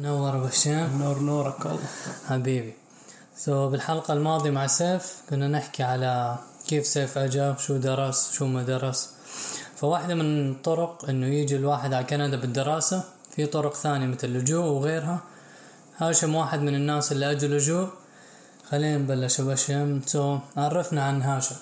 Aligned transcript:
نور 0.00 0.36
أبو 0.36 0.44
هشام 0.44 0.98
نور 1.02 1.18
نورك 1.18 1.66
الله. 1.66 1.88
حبيبي. 2.28 2.74
so 3.36 3.68
بالحلقة 3.70 4.12
الماضية 4.14 4.50
مع 4.50 4.66
سيف 4.66 5.22
كنا 5.30 5.48
نحكي 5.48 5.82
على 5.82 6.38
كيف 6.68 6.86
سيف 6.86 7.18
اجا 7.18 7.56
شو 7.58 7.76
درس 7.76 8.32
شو 8.32 8.46
ما 8.46 8.62
درس. 8.62 9.10
فواحدة 9.76 10.14
من 10.14 10.50
الطرق 10.50 11.04
إنه 11.08 11.26
يجي 11.26 11.56
الواحد 11.56 11.92
على 11.94 12.04
كندا 12.04 12.36
بالدراسة 12.36 13.04
في 13.30 13.46
طرق 13.46 13.74
ثانية 13.74 14.06
مثل 14.06 14.26
اللجوء 14.26 14.64
وغيرها. 14.64 15.20
هاشم 15.98 16.34
واحد 16.34 16.60
من 16.60 16.74
الناس 16.74 17.12
اللي 17.12 17.30
أجوا 17.30 17.48
لجوء. 17.48 17.88
خلينا 18.70 18.98
نبلش 18.98 19.40
أبو 19.40 19.50
هشام 19.50 20.02
so 20.06 20.38
عرفنا 20.56 21.04
عن 21.04 21.22
هاشم. 21.22 21.56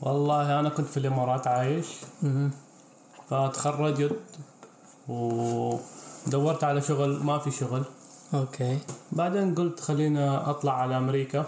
والله 0.00 0.60
أنا 0.60 0.68
كنت 0.68 0.88
في 0.88 0.96
الإمارات 0.96 1.46
عايش. 1.46 1.86
فتخرجت 3.30 4.16
ودورت 6.28 6.64
على 6.64 6.80
شغل 6.80 7.24
ما 7.24 7.38
في 7.38 7.50
شغل. 7.50 7.82
okay. 8.34 8.78
بعدين 9.12 9.54
قلت 9.54 9.80
خلينا 9.80 10.50
أطلع 10.50 10.72
على 10.72 10.96
أمريكا. 10.96 11.44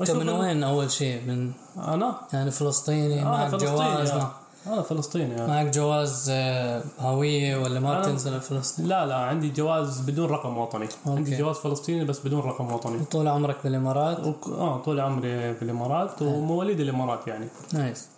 أنت 0.00 0.10
من 0.10 0.28
وين 0.28 0.62
أول 0.62 0.90
شيء؟ 0.90 1.22
من 1.26 1.52
أنا؟ 1.78 2.14
يعني 2.32 2.50
فلسطيني 2.50 3.22
أنا 3.22 3.30
معك 3.30 3.50
فلسطيني 3.50 3.76
جواز 3.76 4.10
آه. 4.10 4.30
أنا 4.66 4.82
فلسطيني 4.82 5.42
آه. 5.42 5.46
معك 5.46 5.66
جواز 5.66 6.26
آه، 6.30 6.82
هوية 7.00 7.56
ولا 7.56 7.80
ما 7.80 8.00
بتنزل 8.00 8.40
فلسطين؟ 8.40 8.86
لا 8.86 9.06
لا 9.06 9.14
عندي 9.14 9.50
جواز 9.50 10.00
بدون 10.00 10.28
رقم 10.28 10.58
وطني. 10.58 10.88
عندي 11.06 11.36
جواز 11.36 11.56
فلسطيني 11.56 12.04
بس 12.04 12.20
بدون 12.20 12.40
رقم 12.40 12.72
وطني. 12.72 13.04
طول 13.04 13.28
عمرك 13.28 13.56
بالإمارات؟ 13.64 14.26
وك... 14.26 14.48
آه 14.48 14.78
طول 14.78 15.00
عمري 15.00 15.54
في 15.54 15.62
الامارات 15.62 16.22
ومواليد 16.22 16.80
الإمارات 16.80 17.26
يعني. 17.26 17.48
nice. 17.72 18.08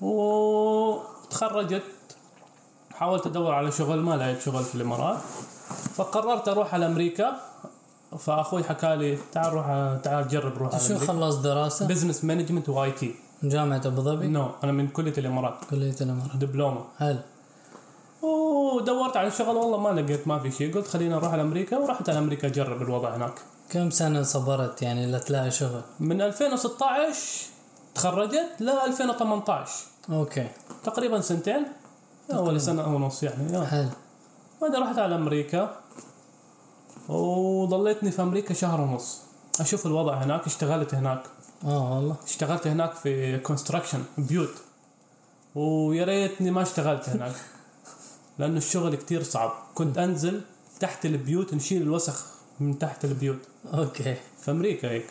وتخرجت 0.00 1.82
حاولت 2.98 3.26
أدور 3.26 3.54
على 3.54 3.72
شغل 3.72 4.00
ما 4.00 4.16
لقيت 4.16 4.40
شغل 4.40 4.64
في 4.64 4.74
الإمارات. 4.74 5.18
فقررت 5.94 6.48
أروح 6.48 6.74
على 6.74 6.86
أمريكا. 6.86 7.40
فأخوي 8.18 8.64
حكى 8.64 8.96
لي 8.96 9.18
تعال 9.32 9.52
روح 9.52 9.66
تعال 10.02 10.28
جرب 10.28 10.58
روح 10.58 10.78
شو 10.78 10.98
خلص 10.98 11.36
دراسة؟ 11.36 11.86
business 11.86 12.24
management 12.24 12.68
و 12.68 12.90
IT 12.90 13.14
جامعة 13.42 13.82
أبو 13.84 14.02
ظبي؟ 14.02 14.26
no 14.26 14.50
أنا 14.64 14.72
من 14.72 14.88
كلية 14.88 15.12
الإمارات. 15.18 15.54
كلية 15.70 15.96
الإمارات. 16.00 16.36
دبلومة. 16.36 16.84
حلو. 16.98 17.18
ودورت 18.22 19.16
على 19.16 19.30
شغل 19.30 19.56
والله 19.56 19.78
ما 19.78 20.00
لقيت 20.00 20.28
ما 20.28 20.38
في 20.38 20.50
شيء. 20.50 20.74
قلت 20.74 20.86
خلينا 20.86 21.16
نروح 21.16 21.32
على 21.32 21.42
أمريكا 21.42 21.78
ورحت 21.78 22.08
على 22.08 22.18
أمريكا 22.18 22.48
أجرب 22.48 22.82
الوضع 22.82 23.16
هناك. 23.16 23.34
كم 23.70 23.90
سنة 23.90 24.22
صبرت 24.22 24.82
يعني 24.82 25.12
لتلاقي 25.12 25.50
شغل؟ 25.50 25.80
من 26.00 26.20
2016 26.20 27.46
تخرجت 27.94 28.48
ل 28.60 28.68
2018 28.68 29.70
okay. 30.10 30.48
تقريبا 30.84 31.20
سنتين. 31.20 31.66
ولا 32.30 32.58
سنة 32.58 32.94
ونص 32.94 33.22
يعني 33.22 33.52
yeah. 33.52 33.64
حلو. 33.64 33.88
بعدين 34.62 34.82
رحت 34.82 34.98
على 34.98 35.14
أمريكا 35.14 35.76
وضليتني 37.08 38.10
في 38.10 38.22
أمريكا 38.22 38.54
شهر 38.54 38.80
ونص. 38.80 39.20
أشوف 39.60 39.86
الوضع 39.86 40.14
هناك 40.14 40.46
اشتغلت 40.46 40.94
هناك. 40.94 41.22
آه 41.64 41.94
والله. 41.94 42.16
اشتغلت 42.24 42.66
هناك 42.66 42.92
في 42.94 43.38
construction 43.38 44.02
بيوت. 44.18 44.54
ويا 45.54 46.04
ريتني 46.04 46.50
ما 46.50 46.62
اشتغلت 46.62 47.08
هناك 47.08 47.34
لأنه 48.38 48.56
الشغل 48.58 48.94
كتير 48.94 49.22
صعب. 49.22 49.52
كنت 49.74 49.98
أنزل 49.98 50.40
تحت 50.80 51.06
البيوت 51.06 51.54
نشيل 51.54 51.82
الوسخ 51.82 52.24
من 52.60 52.78
تحت 52.78 53.04
البيوت. 53.04 53.38
okay. 53.74 54.16
في 54.40 54.50
أمريكا 54.50 54.90
هيك. 54.90 55.06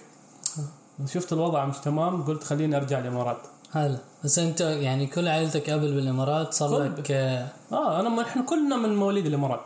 شفت 1.06 1.34
الوضع 1.34 1.66
مش 1.66 1.78
تمام 1.78 2.24
قلت 2.24 2.44
خليني 2.44 2.78
أرجع 2.78 3.00
الإمارات. 3.00 3.38
حلو 3.74 3.98
بس 4.24 4.40
انت 4.40 4.62
يعني 4.62 5.08
كل 5.08 5.28
عائلتك 5.28 5.70
قبل 5.70 5.94
بالامارات 5.94 6.54
صار 6.54 6.84
لك 6.84 7.12
آه 7.12 8.00
أنا 8.00 8.22
إحنا 8.22 8.42
كلنا 8.44 8.76
من 8.78 8.96
مواليد 8.96 9.26
الإمارات. 9.26 9.62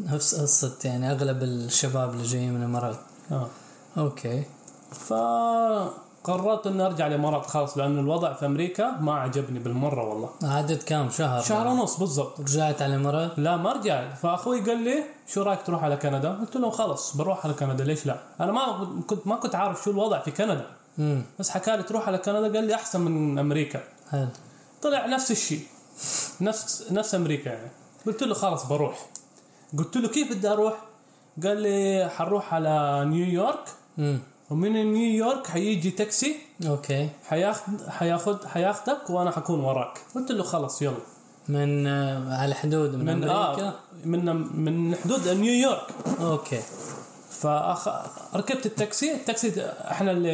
نفس 0.00 0.40
قصة 0.40 0.78
يعني 0.84 1.12
أغلب 1.12 1.42
الشباب 1.42 2.10
اللي 2.10 2.22
جايين 2.22 2.52
من 2.52 2.60
الإمارات. 2.60 2.96
آه. 3.32 3.46
okay. 3.98 4.44
فقررت 4.92 6.66
إني 6.66 6.86
أرجع 6.86 7.06
الإمارات 7.06 7.46
خلاص 7.46 7.78
لأنه 7.78 8.00
الوضع 8.00 8.32
في 8.32 8.46
أمريكا 8.46 8.90
ما 8.90 9.14
عجبني 9.14 9.58
بالمرة 9.58 10.08
والله. 10.08 10.30
عدت 10.42 10.82
كم 10.88 11.10
شهر؟ 11.10 11.42
شهر 11.42 11.66
ونص 11.66 11.96
بالضبط. 11.96 12.40
رجعت 12.40 12.82
على 12.82 12.94
الإمارات؟ 12.94 13.38
لا 13.38 13.56
ما 13.56 13.72
رجع. 13.72 14.14
فأخوي 14.14 14.60
قال 14.60 14.84
لي 14.84 15.04
شو 15.26 15.42
رأيك 15.42 15.62
تروح 15.62 15.84
على 15.84 15.96
كندا؟ 15.96 16.32
قلت 16.40 16.56
له 16.56 16.70
خلص 16.70 17.16
بروح 17.16 17.44
على 17.44 17.54
كندا 17.54 17.84
ليش 17.84 18.06
لا؟ 18.06 18.16
أنا 18.40 18.52
ما 18.52 18.88
كنت 19.06 19.26
ما 19.26 19.36
كنت 19.36 19.54
عارف 19.54 19.82
شو 19.84 19.90
الوضع 19.90 20.20
في 20.20 20.30
كندا. 20.30 20.66
بس 21.38 21.50
حكى 21.50 21.76
لي 21.76 21.82
تروح 21.82 22.08
على 22.08 22.18
كندا 22.18 22.54
قال 22.54 22.64
لي 22.64 22.74
أحسن 22.74 23.00
من 23.00 23.38
أمريكا. 23.38 23.80
حلو. 24.10 24.28
طلع 24.82 25.06
نفس 25.06 25.30
الشيء. 25.30 25.62
نفس 26.40 26.92
نفس 26.92 27.14
أمريكا 27.14 27.48
يعني. 27.50 27.70
قلت 28.06 28.22
له 28.22 28.34
خلاص 28.34 28.66
بروح. 28.66 29.06
قلت 29.78 29.96
له 29.96 30.08
كيف 30.08 30.32
بدي 30.32 30.48
أروح؟ 30.48 30.74
قال 31.44 31.56
لي 31.56 32.10
حروح 32.16 32.54
على 32.54 33.04
نيويورك. 33.06 33.64
امم 33.98 34.18
ومن 34.50 34.92
نيويورك 34.92 35.46
حيجي 35.46 35.90
تاكسي. 35.90 36.36
okay. 36.66 37.08
حياخد 37.28 37.88
حياخد 37.88 38.44
حياخدك 38.44 39.10
وأنا 39.10 39.30
حكون 39.30 39.60
وراك. 39.60 39.98
قلت 40.14 40.32
له 40.32 40.42
خلص 40.42 40.82
يلا. 40.82 40.96
من 41.48 41.86
آه، 41.86 42.36
على 42.38 42.50
الحدود 42.50 42.94
من, 42.94 43.04
من 43.04 43.08
أمريكا؟ 43.08 43.68
آه 43.68 43.74
من 44.04 44.24
من 44.62 44.96
حدود 44.96 45.28
نيويورك. 45.28 45.86
okay. 46.20 46.60
فأخ... 47.40 47.88
ركبت 48.36 48.66
التاكسي 48.66 49.14
التاكسي 49.14 49.66
إحنا 49.90 50.10
اللي, 50.10 50.30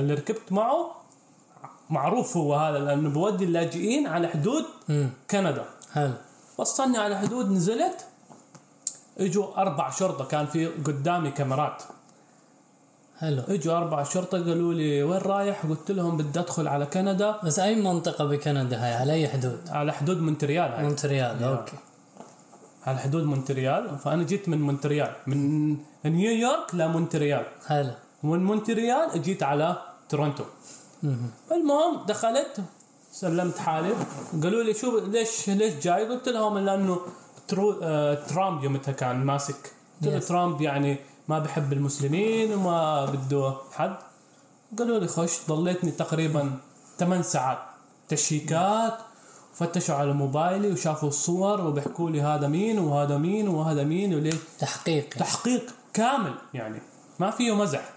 اللي 0.00 0.14
ركبت 0.14 0.52
معه. 0.52 0.90
معروف 1.90 2.36
هو 2.36 2.54
هذا 2.54 2.78
لأنه 2.78 3.10
بودي 3.10 3.44
اللاجئين 3.44 4.06
على 4.06 4.28
حدود 4.28 4.64
امم 4.90 5.10
كندا. 5.30 5.64
حلو. 5.92 6.12
وصلني 6.58 6.98
على 6.98 7.18
حدود 7.18 7.50
نزلت. 7.50 8.06
إجوا 9.18 9.46
أربع 9.56 9.90
شرطة 9.90 10.24
كان 10.24 10.46
في 10.46 10.66
قدامي 10.66 11.30
كاميرات. 11.30 11.82
حلو. 13.18 13.42
إجوا 13.48 13.76
أربع 13.76 14.02
شرطة 14.02 14.38
قالوا 14.38 14.74
لي 14.74 15.02
وين 15.02 15.20
رايح؟ 15.20 15.66
قلت 15.66 15.90
لهم 15.90 16.16
بدي 16.16 16.40
أدخل 16.40 16.68
على 16.68 16.86
كندا. 16.86 17.36
بس 17.44 17.58
أي 17.58 17.74
منطقة 17.74 18.24
بكندا 18.24 18.84
هاي؟ 18.84 18.94
على 18.94 19.12
أي 19.12 19.28
حدود؟ 19.28 19.60
على 19.68 19.92
حدود 19.92 20.20
مونتريال 20.20 20.72
هاي. 20.72 20.82
مونتريال 20.82 21.42
yeah. 21.42 21.46
okay. 21.46 21.76
على 22.86 22.98
حدود 22.98 23.24
مونتريال 23.24 23.98
فأنا 23.98 24.22
جيت 24.22 24.48
من 24.48 24.60
مونتريال 24.62 25.12
من 25.26 25.76
نيويورك 26.04 26.74
لمونتريال 26.74 27.46
حلو 27.66 27.90
ومن 28.22 28.44
مونتريال 28.44 29.22
جيت 29.22 29.42
على 29.42 29.76
تورونتو. 30.08 30.44
مهم. 31.02 31.30
المهم 31.52 32.06
دخلت 32.06 32.60
سلمت 33.12 33.58
حالي. 33.58 33.94
قالوا 34.42 34.62
لي 34.62 34.74
شو 34.74 34.98
ليش 34.98 35.50
ليش 35.50 35.74
جاي؟ 35.74 36.08
قلت 36.08 36.28
لهم 36.28 36.58
لأنه 36.58 37.00
ترو 37.48 37.80
آه 37.82 38.14
ترامب 38.14 38.64
يومتها 38.64 38.92
كان 38.92 39.24
ماسك. 39.24 39.72
قلت 40.02 40.12
له 40.12 40.20
Yes. 40.20 40.28
ترامب 40.28 40.60
يعني 40.60 40.96
ما 41.28 41.38
بحب 41.38 41.72
المسلمين 41.72 42.52
وما 42.54 43.04
بده 43.04 43.54
حد. 43.72 43.96
قالوا 44.78 44.98
لي 44.98 45.06
خش 45.08 45.38
ضليتني 45.48 45.90
تقريبا 45.90 46.52
8 46.98 47.22
ساعات. 47.22 47.58
تشيكات 48.08 48.98
فتشوا 49.54 49.94
على 49.94 50.12
موبايلي 50.12 50.72
وشافوا 50.72 51.08
الصور 51.08 51.60
وبيحكوا 51.60 52.10
لي 52.10 52.22
هذا 52.22 52.48
مين 52.48 52.78
وهذا 52.78 53.18
مين 53.18 53.48
وهذا 53.48 53.84
مين 53.84 54.14
وليش؟ 54.14 54.34
تحقيق 54.58 55.04
يعني. 55.04 55.18
تحقيق 55.18 55.74
كامل 55.94 56.34
يعني. 56.54 56.82
ما 57.18 57.30
فيه 57.30 57.54
مزح. 57.54 57.90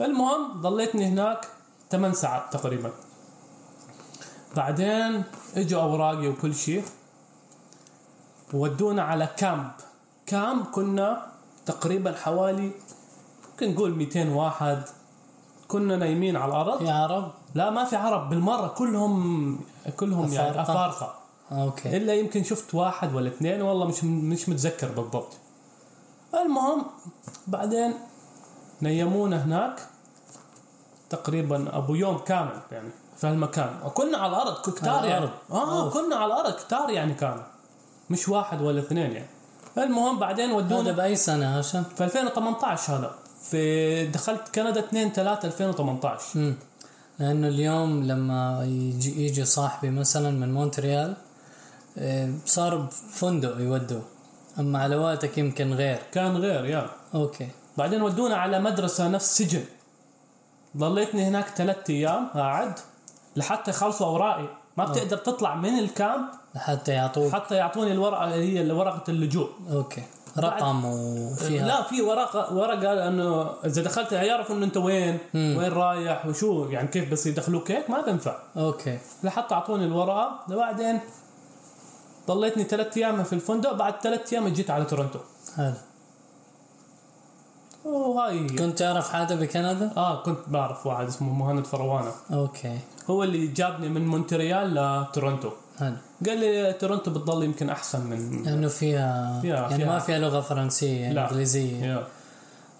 المهم 0.00 0.60
ضليتني 0.60 1.06
هناك 1.06 1.48
8 1.90 2.14
ساعات 2.14 2.52
تقريبا. 2.52 2.92
بعدين 4.56 5.22
إجوا 5.56 5.82
أوراقي 5.82 6.28
وكل 6.28 6.54
شيء. 6.54 6.84
ودونا 8.52 9.02
على 9.02 9.28
كامب. 9.36 9.70
كامب 10.26 10.66
كنا 10.66 11.26
تقريبا 11.66 12.12
حوالي 12.12 12.70
ممكن 13.50 13.74
نقول 13.74 13.90
200 13.94 14.28
واحد. 14.28 14.82
كنا 15.74 15.96
نايمين 15.96 16.36
على 16.36 16.52
الأرض. 16.52 16.78
في 16.78 16.90
عرب 16.90 17.30
لا 17.54 17.70
ما 17.70 17.84
في 17.84 17.96
عرب 17.96 18.30
بالمرة 18.30 18.66
كلهم 18.66 19.58
كلهم 19.96 20.32
يعني 20.32 20.60
أفارقة؟ 20.60 20.72
أفارقة. 20.72 21.14
أوكي. 21.52 21.96
إلا 21.96 22.14
يمكن 22.14 22.44
شفت 22.44 22.74
واحد 22.74 23.14
ولا 23.14 23.28
اثنين 23.28 23.62
والله 23.62 23.86
مش 23.86 24.04
مش 24.04 24.48
متذكر 24.48 24.88
بالضبط. 24.88 25.32
المهم 26.34 26.82
بعدين 27.46 27.94
نيمونا 28.82 29.44
هناك 29.44 29.80
تقريبا 31.10 31.76
أبو 31.78 31.94
يوم 31.94 32.18
كامل 32.18 32.60
يعني 32.72 32.90
في 33.16 33.26
هالمكان. 33.26 33.70
وكنا 33.84 34.18
على 34.18 34.32
الأرض 34.36 34.70
كتار 34.70 35.04
يعني. 35.04 35.28
آه 35.50 35.84
أوف. 35.84 35.94
كنا 35.94 36.16
على 36.16 36.26
الأرض 36.26 36.54
كتار 36.54 36.90
يعني 36.90 37.14
كانوا. 37.14 37.42
مش 38.10 38.28
واحد 38.28 38.62
ولا 38.62 38.80
اثنين 38.80 39.12
يعني. 39.12 39.28
المهم 39.78 40.18
بعدين 40.18 40.50
هذا 40.50 40.56
ودونا 40.56 40.92
بأي 40.92 41.16
سنة 41.16 41.58
هاشم؟ 41.58 41.82
في 41.96 42.04
2018 42.04 42.92
هذا. 42.92 43.14
في 43.50 44.06
دخلت 44.06 44.54
كندا 44.54 44.80
2 44.80 45.12
3 45.12 45.46
2018 45.46 46.38
امم 46.38 46.54
لأنه 47.18 47.48
اليوم 47.48 48.04
لما 48.04 48.64
يجي 48.64 49.26
يجي 49.26 49.44
صاحبي 49.44 49.90
مثلا 49.90 50.30
من 50.30 50.54
مونتريال 50.54 51.14
آه، 51.98 52.30
صار 52.46 52.88
فندق 53.12 53.56
يودوه. 53.60 54.02
أما 54.58 54.78
على 54.78 54.96
وقتك 54.96 55.38
يمكن 55.38 55.72
غير. 55.72 55.98
كان 56.12 56.36
غير 56.36 56.64
yeah. 56.64 56.90
okay. 57.14 57.48
بعدين 57.78 58.02
ودونا 58.02 58.36
على 58.36 58.60
مدرسة 58.60 59.08
نفس 59.08 59.38
سجن. 59.38 59.64
ضليتني 60.76 61.24
هناك 61.24 61.48
ثلاثة 61.48 61.94
أيام 61.94 62.28
قاعد 62.34 62.72
لحتى 63.36 63.70
يخلصوا 63.70 64.06
أوراقي. 64.06 64.48
ما 64.76 64.84
بتقدر 64.84 65.16
تطلع 65.16 65.54
من 65.54 65.78
ال 65.78 65.88
camp 65.88 66.26
لحتى 66.54 66.92
يعطوك. 66.92 67.32
حتى 67.32 67.54
يعطوني 67.54 67.92
الورقة 67.92 68.34
اللي 68.34 68.58
هي 68.58 68.72
ورقة 68.72 69.04
اللجوء. 69.08 69.48
okay. 69.72 70.02
رقم 70.38 70.84
وفيها. 70.84 71.66
لا 71.66 71.82
في 71.82 72.02
ورقه 72.02 72.54
ورقه 72.54 73.08
إنه 73.08 73.50
إذا 73.64 73.82
دخلت 73.82 74.12
يعرفوا 74.12 74.56
إنه 74.56 74.64
أنت 74.64 74.76
وين 74.76 75.18
وين 75.34 75.72
رايح 75.72 76.26
وشو 76.26 76.66
يعني 76.70 76.88
كيف 76.88 77.12
بس 77.12 77.26
يدخلوك 77.26 77.70
هيك 77.70 77.90
ما 77.90 78.02
تنفع. 78.02 78.36
okay. 78.56 78.98
لحتى 79.22 79.54
أعطوني 79.54 79.84
الورقة. 79.84 80.40
وبعدين 80.50 81.00
ضليتني 82.28 82.64
ثلاث 82.64 82.96
أيام 82.96 83.24
في 83.24 83.32
الفندق. 83.32 83.72
بعد 83.72 83.94
ثلاث 84.02 84.32
أيام 84.32 84.48
جيت 84.48 84.70
على 84.70 84.84
تورنتو. 84.84 85.18
حلو. 85.56 85.74
وهاي. 87.84 88.46
كنت 88.46 88.78
تعرف 88.78 89.12
حدا 89.12 89.34
بكندا؟ 89.34 89.92
آه 89.96 90.22
كنت 90.22 90.38
بعرف 90.46 90.86
واحد 90.86 91.06
اسمه 91.06 91.32
مهند 91.32 91.66
فروانة. 91.66 92.12
okay. 92.32 92.78
هو 93.10 93.22
اللي 93.22 93.46
جابني 93.46 93.88
من 93.88 94.06
مونتريال 94.06 94.74
لتورنتو. 94.74 95.50
حلو 95.80 95.96
قال 96.26 96.38
لي 96.40 96.72
تورنتو 96.72 97.10
بتضل 97.10 97.44
يمكن 97.44 97.70
أحسن 97.70 98.06
من 98.06 98.42
لأنه 98.44 98.68
فيها 98.68 99.40
فيها- 99.42 99.56
يعني 99.56 99.76
فيها. 99.76 99.86
ما 99.86 99.98
فيها 99.98 100.18
لغة 100.18 100.40
فرنسية 100.40 101.12
لا. 101.12 101.24
إنجليزية 101.30 101.84
يا. 101.84 102.06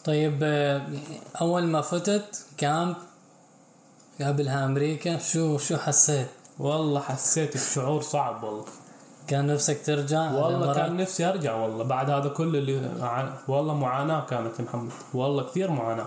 طيب 0.04 0.38
أول 1.40 1.62
ما 1.64 1.80
فتت 1.80 2.44
كامب 2.58 2.96
قبلها 4.20 4.64
أمريكا 4.64 5.18
شو 5.18 5.58
شو 5.58 5.76
حسيت؟ 5.76 6.26
والله 6.58 7.00
حسيت 7.00 7.54
الشعور 7.54 8.00
صعب 8.02 8.42
والله 8.44 8.64
كان 9.28 9.46
نفسك 9.46 9.86
ترجع 9.86 10.30
والله؟ 10.32 10.74
كان 10.74 10.96
نفسي 10.96 11.24
أرجع 11.28 11.54
والله 11.54 11.84
بعد 11.84 12.10
هذا 12.10 12.28
كله 12.28 12.58
اللي 12.58 12.90
والله 13.48 13.74
معاناة 13.74 14.26
كانت 14.26 14.60
محمد 14.60 14.92
والله 15.14 15.42
كثير 15.42 15.70
معاناة 15.70 16.06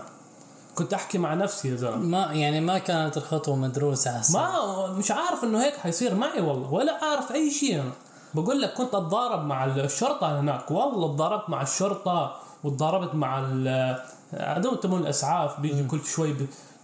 كنت 0.78 0.94
أحكي 0.94 1.18
مع 1.18 1.34
نفسي 1.34 1.68
يا 1.70 1.76
زلمة. 1.76 1.96
ما 1.96 2.32
يعني 2.32 2.60
ما 2.60 2.78
كانت 2.78 3.16
الخطوة 3.16 3.56
مدروسة 3.56 4.10
هسه 4.10 4.38
ما 4.40 4.86
مش 4.92 5.10
عارف 5.10 5.44
إنه 5.44 5.64
هيك 5.64 5.76
حيصير 5.76 6.14
معي 6.14 6.40
والله 6.40 6.72
ولا 6.72 7.02
أعرف 7.02 7.32
أي 7.32 7.50
شيء 7.50 7.74
أنا. 7.80 7.92
بقول 8.34 8.60
لك 8.62 8.74
كنت 8.74 8.94
أتضارب 8.94 9.44
مع 9.44 9.64
الشرطة 9.64 10.40
هناك. 10.40 10.70
والله 10.70 11.14
تضاربت 11.14 11.50
مع 11.50 11.62
الشرطة 11.62 12.36
وتضاربت 12.64 13.14
مع 13.14 13.38
ال- 13.38 14.02
هذول 14.32 14.80
تبون 14.80 15.00
الأسعاف 15.00 15.60
بيجي 15.60 15.84
كل 15.84 16.00
شوي 16.04 16.34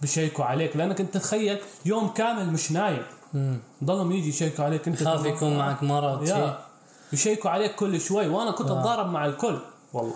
بيشيكوا 0.01 0.45
عليك. 0.45 0.75
لأنك 0.77 1.01
أنت 1.01 1.17
تخيل 1.17 1.57
يوم 1.85 2.07
كامل 2.07 2.49
مش 2.53 2.71
نايم. 2.71 3.03
ضلهم 3.83 4.11
يجي 4.11 4.29
يشيكوا 4.29 4.65
عليك 4.65 4.87
أنت 4.87 5.03
خاف. 5.03 5.25
يكون 5.25 5.57
معك 5.57 5.83
مرض 5.83 6.25
شيء 6.25 6.35
يا 6.37 6.59
يشيكوا 7.13 7.49
عليك 7.51 7.75
كل 7.75 8.01
شوي. 8.01 8.27
وأنا 8.27 8.51
كنت 8.51 8.71
آه. 8.71 8.79
أتضارب 8.79 9.07
مع 9.11 9.25
الكل 9.25 9.57
والله. 9.93 10.15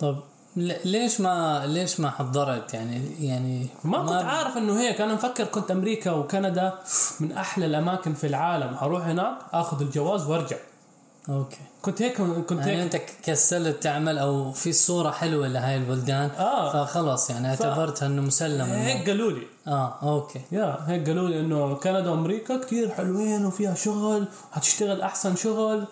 طب 0.00 0.16
ليش 0.56 1.20
ما 1.20 1.66
ليش 1.66 2.00
ما 2.00 2.10
حضرت؟ 2.10 2.74
يعني 2.74 3.26
يعني 3.26 3.66
ما 3.84 3.98
كنت 3.98 4.12
عارف 4.12 4.56
إنه 4.56 4.80
هيك 4.80 5.00
أنا 5.00 5.14
مفكر 5.14 5.44
كنت 5.44 5.70
أمريكا 5.70 6.10
وكندا 6.10 6.72
من 7.20 7.32
أحلى 7.32 7.66
الأماكن 7.66 8.14
في 8.14 8.26
العالم 8.26 8.76
أروح 8.82 9.06
هناك 9.06 9.38
آخذ 9.52 9.80
الجواز 9.80 10.26
وأرجع. 10.26 10.56
okay. 11.28 11.56
كنت 11.82 12.02
هيك 12.02 12.16
كنت 12.22 12.50
يعني 12.66 12.82
هيك. 12.82 12.94
أنت 12.94 13.02
كسلت 13.22 13.82
تعمل 13.82 14.18
أو 14.18 14.52
في 14.52 14.72
صورة 14.72 15.10
حلوة 15.10 15.48
لهاي 15.48 15.76
البلدان. 15.76 16.30
آه. 16.38 16.84
فخلص 16.84 17.30
يعني 17.30 17.48
اعتبرتها 17.48 18.06
إنه 18.06 18.22
مسلم 18.22 18.66
هيك 18.66 19.08
قالوا 19.08 19.32
لي. 19.32 19.46
آه 19.66 19.94
okay. 20.02 20.40
yeah 20.52 20.78
هيك 20.86 21.08
قالوا 21.08 21.28
لي 21.28 21.40
إنه 21.40 21.74
كندا 21.74 22.10
وأمريكا 22.10 22.56
كثير 22.56 22.90
حلوين 22.90 23.46
وفيها 23.46 23.74
شغل 23.74 24.28
وحتشتغل 24.52 25.00
أحسن 25.00 25.36
شغل. 25.36 25.84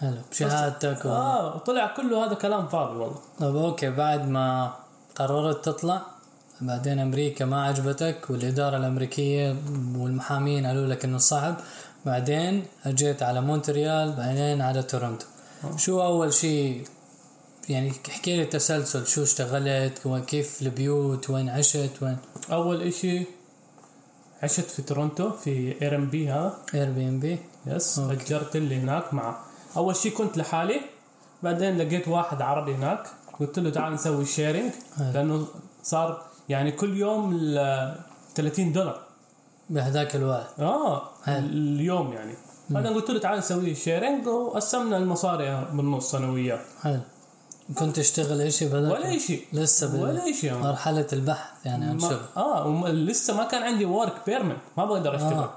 حلو. 0.00 0.16
بشهادتك 0.30 1.04
و... 1.04 1.08
آه 1.08 1.56
وطلع 1.56 1.86
كله 1.96 2.24
هذا 2.24 2.34
كلام 2.34 2.68
فاضي 2.68 2.96
والله. 2.98 3.18
طب 3.38 3.56
okay 3.56 3.90
بعد 3.90 4.28
ما 4.28 4.72
قررت 5.16 5.64
تطلع 5.64 6.02
بعدين 6.60 6.98
أمريكا 6.98 7.44
ما 7.44 7.64
عجبتك 7.64 8.30
والإدارة 8.30 8.76
الأمريكية 8.76 9.56
والمحامين 9.96 10.66
قالوا 10.66 10.86
لك 10.86 11.04
إنه 11.04 11.18
صعب 11.18 11.54
بعدين 12.06 12.64
أجيت 12.86 13.22
على 13.22 13.40
مونتريال 13.40 14.12
بعدين 14.12 14.62
على 14.62 14.82
تورنتو 14.82 15.26
شو 15.76 16.02
أول 16.02 16.32
شيء؟ 16.32 16.84
يعني 17.68 17.92
احكي 18.08 18.36
لي 18.36 18.42
التسلسل 18.42 19.06
شو 19.06 19.22
اشتغلت؟ 19.22 20.06
وكيف 20.06 20.62
البيوت؟ 20.62 21.30
وين 21.30 21.48
عشت؟ 21.48 21.90
وين؟ 22.02 22.16
أول 22.52 22.82
إشي 22.82 23.26
عشت 24.42 24.60
في 24.60 24.82
تورونتو 24.82 25.30
في 25.30 25.82
اير 25.82 25.96
ام 25.96 26.10
بي 26.10 26.28
ها؟ 26.28 26.56
اير 26.74 26.90
بي 26.90 27.08
ام 27.08 27.20
بي 27.20 27.38
يس 27.66 27.98
أجرت 27.98 28.56
لي 28.56 28.76
هناك 28.76 29.14
مع 29.14 29.36
أول 29.78 29.96
شيء 29.96 30.12
كنت 30.12 30.38
لحالي 30.38 30.80
بعدين 31.42 31.78
لقيت 31.78 32.08
واحد 32.08 32.42
عربي 32.42 32.74
هناك 32.74 33.06
قلت 33.40 33.58
له 33.58 33.70
تعال 33.70 33.92
نسوي 33.92 34.24
sharing. 34.24 34.72
لأنه 35.14 35.46
صار 35.82 36.22
يعني 36.48 36.72
كل 36.72 36.96
يوم 36.96 37.34
ل 37.34 37.58
30 38.34 38.72
دولار. 38.72 39.00
بهذاك 39.70 40.16
الوقت. 40.16 40.60
آه 40.60 41.02
حلو. 41.24 41.46
اليوم 41.46 42.12
يعني. 42.12 42.34
بعدين 42.70 42.94
قلت 42.94 43.10
له 43.10 43.18
تعال 43.20 43.38
نسوي 43.38 43.74
sharing 43.74 44.26
وقسمنا 44.26 44.96
المصاري 44.96 45.66
بالنص 45.72 46.14
أنا 46.14 46.30
وياه 46.30 46.60
حلو. 46.82 47.00
كنت 47.78 47.96
تشتغل 47.96 48.40
إشي 48.40 48.68
بهذاك 48.68 48.92
ولا 48.92 49.18
شيء 49.18 49.42
لسه 49.52 50.02
ولا 50.02 50.32
شيء. 50.32 50.54
مرحلة 50.54 51.06
البحث 51.12 51.66
يعني 51.66 51.84
عن 51.84 51.94
ما 51.94 52.00
شغل. 52.00 52.20
آه 52.36 52.88
لسه 52.88 53.36
ما 53.36 53.44
كان 53.44 53.62
عندي 53.62 53.84
work 53.84 54.14
permit 54.26 54.58
ما 54.76 54.84
بقدر 54.84 55.16
أشتغل. 55.16 55.32
آه. 55.32 55.50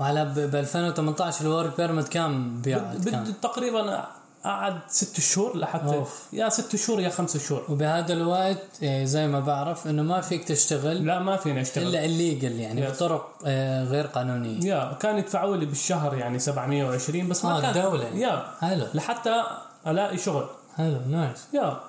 وعلى 0.00 0.24
ب 0.24 0.54
2018 0.56 1.44
ال 1.44 1.50
work 1.50 1.76
permit 1.76 2.08
كم 2.08 2.62
بيقعد 2.62 2.96
بدي 2.96 3.32
تقريبا 3.42 4.04
قعد 4.44 4.78
ست 4.88 5.20
شهور 5.20 5.56
لحتى 5.56 5.84
أوف. 5.96 6.26
يا 6.32 6.48
ست 6.48 6.76
شهور 6.76 7.00
يا 7.00 7.08
خمس 7.10 7.36
شهور. 7.36 7.64
وبهذا 7.68 8.12
الوقت 8.12 8.58
إيه، 8.82 9.04
زي 9.04 9.26
ما 9.26 9.40
بعرف 9.40 9.86
إنه 9.86 10.02
ما 10.02 10.20
فيك 10.20 10.44
تشتغل. 10.44 11.04
لا 11.06 11.18
ما 11.18 11.36
فيني 11.36 11.60
اشتغل 11.60 11.86
إلا 11.86 12.04
illegal 12.04 12.60
يعني 12.60 12.86
Yes. 12.86 12.90
بطرق 12.90 13.28
آه، 13.46 13.84
غير 13.84 14.06
قانونية. 14.06 14.60
yeah 14.64 14.92
كان 15.00 15.18
يدفعوا 15.18 15.56
لي 15.56 15.66
بالشهر 15.66 16.14
يعني 16.14 16.38
720 16.38 17.28
بس 17.28 17.44
ما 17.44 17.58
آه، 17.58 17.60
كان. 17.60 17.70
الدولة. 17.76 18.04
yeah. 18.08 18.44
حلو. 18.60 18.86
لحتى 18.94 19.42
ألاقي 19.86 20.18
شغل. 20.18 20.46
حلو 20.76 21.00
nice 21.10 21.44
yeah. 21.54 21.80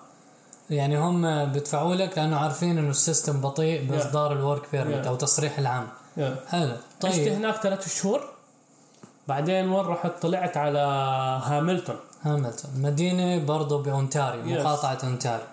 يعني 0.70 0.98
هم 1.00 1.46
بدفعوا 1.46 1.96
لك 1.96 2.18
لأنه 2.18 2.38
عارفين 2.38 2.78
إنه 2.78 2.90
ال 2.89 2.97
system 2.97 3.42
بطيء 3.42 3.86
باصدار 3.92 4.34
ال 4.34 4.39
work 4.39 4.62
permit. 4.72 5.08
أو 5.08 5.16
تصريح 5.16 5.60
العام. 5.60 5.88
yeah 6.18 6.36
حلو. 6.48 6.74
عشت 7.04 7.16
طيب 7.16 7.34
هناك 7.34 7.56
ثلاث 7.56 8.01
شهور 8.01 8.22
بعدين 9.27 9.70
وين 9.70 9.86
رحت؟ 9.86 10.12
طلعت 10.22 10.58
على 10.58 10.80
هاملتون. 11.44 11.96
هاملتون. 12.22 12.72
مدينة 12.77 13.46
برضه 13.46 13.84
بأونتاريو. 13.84 14.44
مقاطعة 14.44 14.98
أونتاريو. 15.04 15.46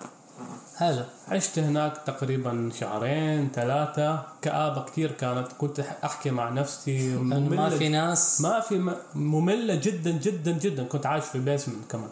حلو. 0.76 1.04
عشت 1.28 1.58
هناك 1.58 1.96
تقريبا 2.06 2.70
شهرين 2.80 3.50
ثلاثة. 3.54 4.22
كآبة 4.42 4.84
كثير 4.84 5.12
كانت. 5.12 5.48
كنت 5.58 5.80
أحكي 5.80 6.30
مع 6.30 6.48
نفسي. 6.48 7.16
ما 7.16 7.70
في 7.70 7.88
ناس. 7.88 8.40
ما 8.40 8.60
في 8.60 8.94
مملة 9.14 9.74
جدا 9.74 10.10
جدا 10.10 10.52
جدا. 10.52 10.84
كنت 10.84 11.06
عايش 11.06 11.24
في 11.24 11.38
basement 11.38 11.90
كمان. 11.90 12.10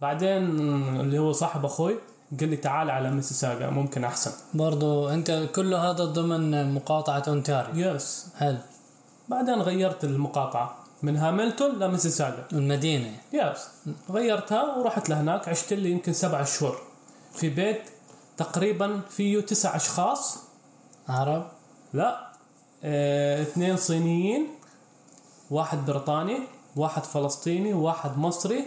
بعدين 0.00 0.44
اللي 1.00 1.18
هو 1.18 1.32
صاحب 1.32 1.64
أخوي 1.64 1.96
قال 2.40 2.48
لي 2.48 2.56
تعال 2.56 2.90
على 2.90 3.10
ميسيساغا 3.10 3.70
ممكن 3.70 4.04
أحسن. 4.04 4.32
برضو 4.54 5.08
أنت 5.08 5.48
كل 5.54 5.74
هذا 5.74 6.04
ضمن 6.04 6.74
مقاطعة 6.74 7.22
أونتاريو. 7.28 7.94
yes 7.94 8.26
حلو. 8.38 8.58
بعدين 9.28 9.54
غيرت 9.54 10.04
المقاطعة 10.04 10.74
من 11.02 11.16
هاملتون 11.16 11.78
لميسيساغا 11.78 12.44
المدينة 12.52 13.12
yes 13.32 13.68
غيرتها 14.10 14.76
ورحت 14.76 15.08
لهناك 15.08 15.48
عشت 15.48 15.72
لي 15.72 15.90
يمكن 15.90 16.12
سبع 16.12 16.44
شهور. 16.44 16.78
في 17.32 17.48
بيت 17.48 17.82
تقريبا 18.36 19.00
فيه 19.10 19.40
تسع 19.40 19.76
أشخاص. 19.76 20.38
عرب. 21.08 21.46
لا. 21.92 22.28
آه 22.84 23.42
اثنين 23.42 23.76
صينيين 23.76 24.46
واحد 25.50 25.86
بريطاني 25.86 26.38
واحد 26.76 27.04
فلسطيني 27.04 27.72
واحد 27.74 28.18
مصري. 28.18 28.64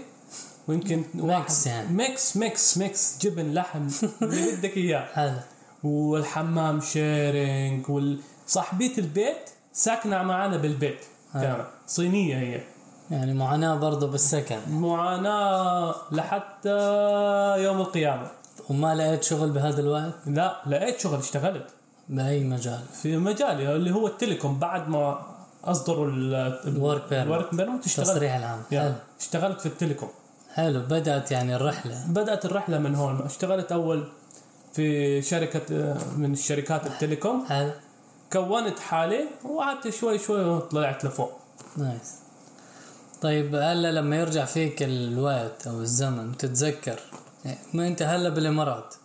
ويمكن 0.68 1.04
mix 1.14 1.68
يعني. 1.68 1.94
mix 1.94 2.38
mix 2.38 2.78
mix. 2.78 3.18
جبن 3.22 3.54
لحم. 3.54 3.88
اللي 4.22 4.56
بدك 4.56 4.78
إياه. 4.78 5.06
حلو. 5.14 5.40
والحمام 5.84 6.82
sharing 6.82 7.86
وصاحبية 7.90 8.98
البيت 8.98 9.50
ساكنة 9.74 10.24
معنا 10.24 10.58
بالبيت. 10.58 11.00
كانت 11.34 11.66
صينية 11.88 12.38
هي. 12.38 12.62
يعني 13.12 13.34
معاناة 13.34 13.76
برضو 13.76 14.08
بالسكن. 14.08 14.60
معاناة 14.70 15.96
لحتى 16.12 16.78
يوم 17.58 17.82
القيامة. 17.82 18.28
وما 18.70 18.96
لقيت 18.96 19.24
شغل 19.24 19.50
بهذا 19.50 19.82
الوقت؟ 19.82 20.14
لا 20.26 20.62
لقيت 20.68 21.00
شغل 21.00 21.20
اشتغلت. 21.20 21.68
بأي 22.10 22.44
مجال؟ 22.44 22.80
في 23.02 23.18
مجالي 23.18 23.76
اللي 23.76 23.92
هو 23.92 24.08
ال 24.08 24.14
telecom. 24.14 24.60
بعد 24.60 24.90
ما 24.90 25.37
أصدروا 25.72 26.08
ال 26.08 26.28
work 26.28 27.10
permit 27.10 27.14
ال 27.14 27.22
work 27.22 27.56
permit 27.56 27.86
اشتغلت 27.86 28.10
تصريح 28.10 28.36
العام. 28.36 28.62
يعني 28.72 28.96
اشتغلت 29.20 29.60
في 29.60 29.66
ال 29.66 29.71
telecom. 29.71 30.10
حلو. 30.54 30.80
بدأت 30.80 31.32
يعني 31.32 31.56
الرحلة. 31.56 32.06
بدأت 32.08 32.46
الرحلة 32.46 32.78
من 32.78 32.96
هون. 32.96 33.22
اشتغلت 33.22 33.72
أول 33.72 34.08
في 34.74 35.22
شركة 35.22 35.96
من 36.18 36.34
الشركات 36.34 36.88
ال 36.88 36.94
telecom. 36.94 37.46
حلو. 37.46 37.72
كونت 38.34 38.80
حالي 38.80 39.26
وقعدت 39.44 39.90
شوي 39.90 40.20
شوي 40.20 40.46
وطلعت 40.46 41.06
لفوق. 41.06 41.32
nice. 41.78 42.16
طيب 43.22 43.56
هلا 43.56 43.92
لما 43.92 44.16
يرجع 44.16 44.46
فيك 44.46 44.84
الوقت 44.84 45.68
أو 45.68 45.82
الزمن 45.82 46.32
بتتذكر؟ 46.32 47.00
يعني 47.46 47.58
ما 47.74 47.88
أنت 47.88 48.02
هلا 48.02 48.30
بالإمارات. 48.30 48.96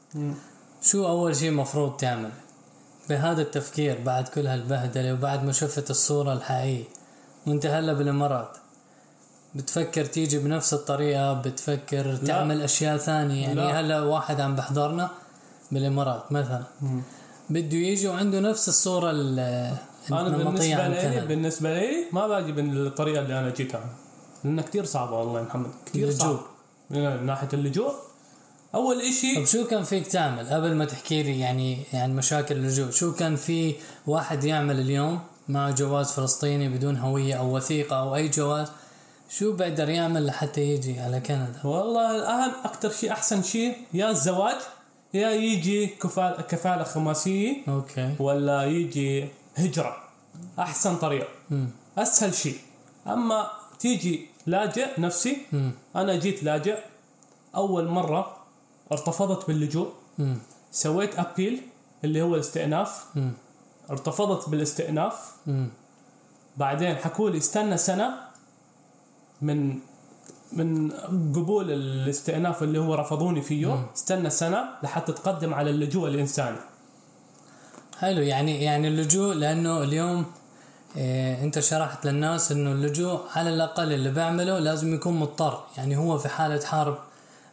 شو 0.82 1.08
أول 1.08 1.36
شيء 1.36 1.50
مفروض 1.50 1.96
تعمل؟ 1.96 2.30
بهذا 3.08 3.42
التفكير 3.42 4.00
بعد 4.04 4.28
كل 4.28 4.46
هالبهدلة 4.46 5.12
وبعد 5.12 5.44
ما 5.44 5.52
شفت 5.52 5.90
الصورة 5.90 6.32
الحقيقية 6.32 6.84
وانت 7.46 7.66
هلا 7.66 7.92
بالامارات 7.92 8.56
بتفكر 9.54 10.04
تيجي 10.04 10.38
بنفس 10.38 10.74
الطريقة 10.74 11.32
بتفكر 11.32 12.16
تعمل 12.16 12.62
أشياء 12.62 12.96
ثانية. 12.96 13.42
يعني 13.42 13.54
لا. 13.54 13.80
هلأ 13.80 14.00
واحد 14.00 14.40
عم 14.40 14.56
بحضرنا 14.56 15.10
بالإمارات 15.72 16.32
مثلا. 16.32 16.62
بده 17.50 17.76
يجي 17.76 18.08
وعنده 18.08 18.40
نفس 18.40 18.68
الصورة 18.68 19.10
ال- 19.10 19.38
أنا 20.10 20.18
عن 20.18 20.54
لي 20.54 20.74
كندا 21.02 21.24
بالنسبة 21.24 21.74
لي 21.74 22.04
ما 22.12 22.26
باجي 22.26 22.52
بالطريقة 22.52 23.22
اللي 23.22 23.38
أنا 23.38 23.50
جيتها. 23.50 23.84
لأنها 24.44 24.64
كثير 24.64 24.84
صعبة 24.84 25.18
والله 25.18 25.38
يا 25.40 25.44
محمد. 25.44 25.70
كثير 25.86 26.08
اللجوء. 26.08 26.36
صعب. 26.36 26.40
من 26.90 27.26
ناحية 27.26 27.48
اللجوء 27.52 27.94
أول 28.74 28.96
طب 28.96 29.04
إشي 29.04 29.46
شو 29.46 29.66
كان 29.66 29.82
فيك 29.84 30.06
تعمل 30.06 30.48
قبل 30.48 30.74
ما 30.74 30.84
تحكي 30.84 31.22
لي 31.22 31.40
يعني 31.40 31.78
يعني 31.92 32.12
مشاكل 32.12 32.56
اللجوء 32.56 32.90
شو 32.90 33.12
كان 33.14 33.36
في 33.36 33.74
واحد 34.06 34.44
يعمل 34.44 34.80
اليوم 34.80 35.20
معه 35.48 35.70
جواز 35.70 36.12
فلسطيني 36.12 36.68
بدون 36.68 36.96
هوية 36.96 37.34
أو 37.34 37.56
وثيقة 37.56 37.96
أو 38.00 38.14
أي 38.16 38.28
جواز؟ 38.28 38.68
شو 39.30 39.56
بقدر 39.56 39.88
يعمل 39.88 40.26
لحتى 40.26 40.60
يجي 40.60 41.00
على 41.00 41.20
كندا؟ 41.20 41.60
والله 41.64 42.16
الاهم 42.16 42.52
أكثر 42.64 42.90
شيء 42.90 43.12
أحسن 43.12 43.42
شيء 43.42 43.76
يا 43.94 44.10
الزواج 44.10 44.56
يا 45.14 45.30
يجي 45.30 45.86
كفاله 45.86 46.42
كفالة 46.42 46.82
خماسية 46.84 47.56
okay. 47.68 48.14
ولا 48.18 48.64
يجي 48.64 49.28
هجرة. 49.56 49.96
أحسن 50.58 50.96
طريقة. 50.96 51.28
مم. 51.50 51.68
أسهل 51.98 52.34
شيء. 52.34 52.56
أما 53.06 53.50
تيجي 53.78 54.26
لاجئ 54.46 55.00
نفسي 55.00 55.36
مم. 55.52 55.72
أنا 55.96 56.16
جيت 56.16 56.42
لاجئ 56.42 56.78
أول 57.56 57.88
مرة 57.88 58.41
ارتفضت 58.92 59.46
باللجوء. 59.46 59.88
مم. 60.18 60.38
سويت 60.72 61.18
appeal 61.18 61.62
اللي 62.04 62.22
هو 62.22 62.34
الاستئناف. 62.34 63.04
مم. 63.14 63.32
ارتفضت 63.90 64.48
بالاستئناف. 64.48 65.32
مم. 65.46 65.68
بعدين 66.56 66.96
حكوا 66.96 67.30
لي 67.30 67.38
استنى 67.38 67.76
سنة 67.76 68.14
من 69.42 69.78
من 70.52 70.90
قبول 71.34 71.70
الاستئناف 71.70 72.62
اللي 72.62 72.78
هو 72.78 72.94
رفضوني 72.94 73.42
فيه. 73.42 73.86
استنى 73.96 74.30
سنة 74.30 74.64
لحتى 74.82 75.12
تقدم 75.12 75.54
على 75.54 75.70
اللجوء 75.70 76.08
الإنساني. 76.08 76.58
حلو 77.98 78.20
يعني 78.20 78.64
يعني 78.64 78.88
اللجوء 78.88 79.34
لأنه 79.34 79.82
اليوم 79.82 80.24
إيه 80.96 81.44
أنت 81.44 81.58
شرحت 81.58 82.06
للناس 82.06 82.52
إنه 82.52 82.72
اللجوء 82.72 83.20
على 83.34 83.50
الأقل 83.50 83.92
اللي 83.92 84.10
بيعمله 84.10 84.58
لازم 84.58 84.94
يكون 84.94 85.14
مضطر. 85.14 85.64
يعني 85.76 85.96
هو 85.96 86.18
في 86.18 86.28
حالة 86.28 86.66
حرب 86.66 86.98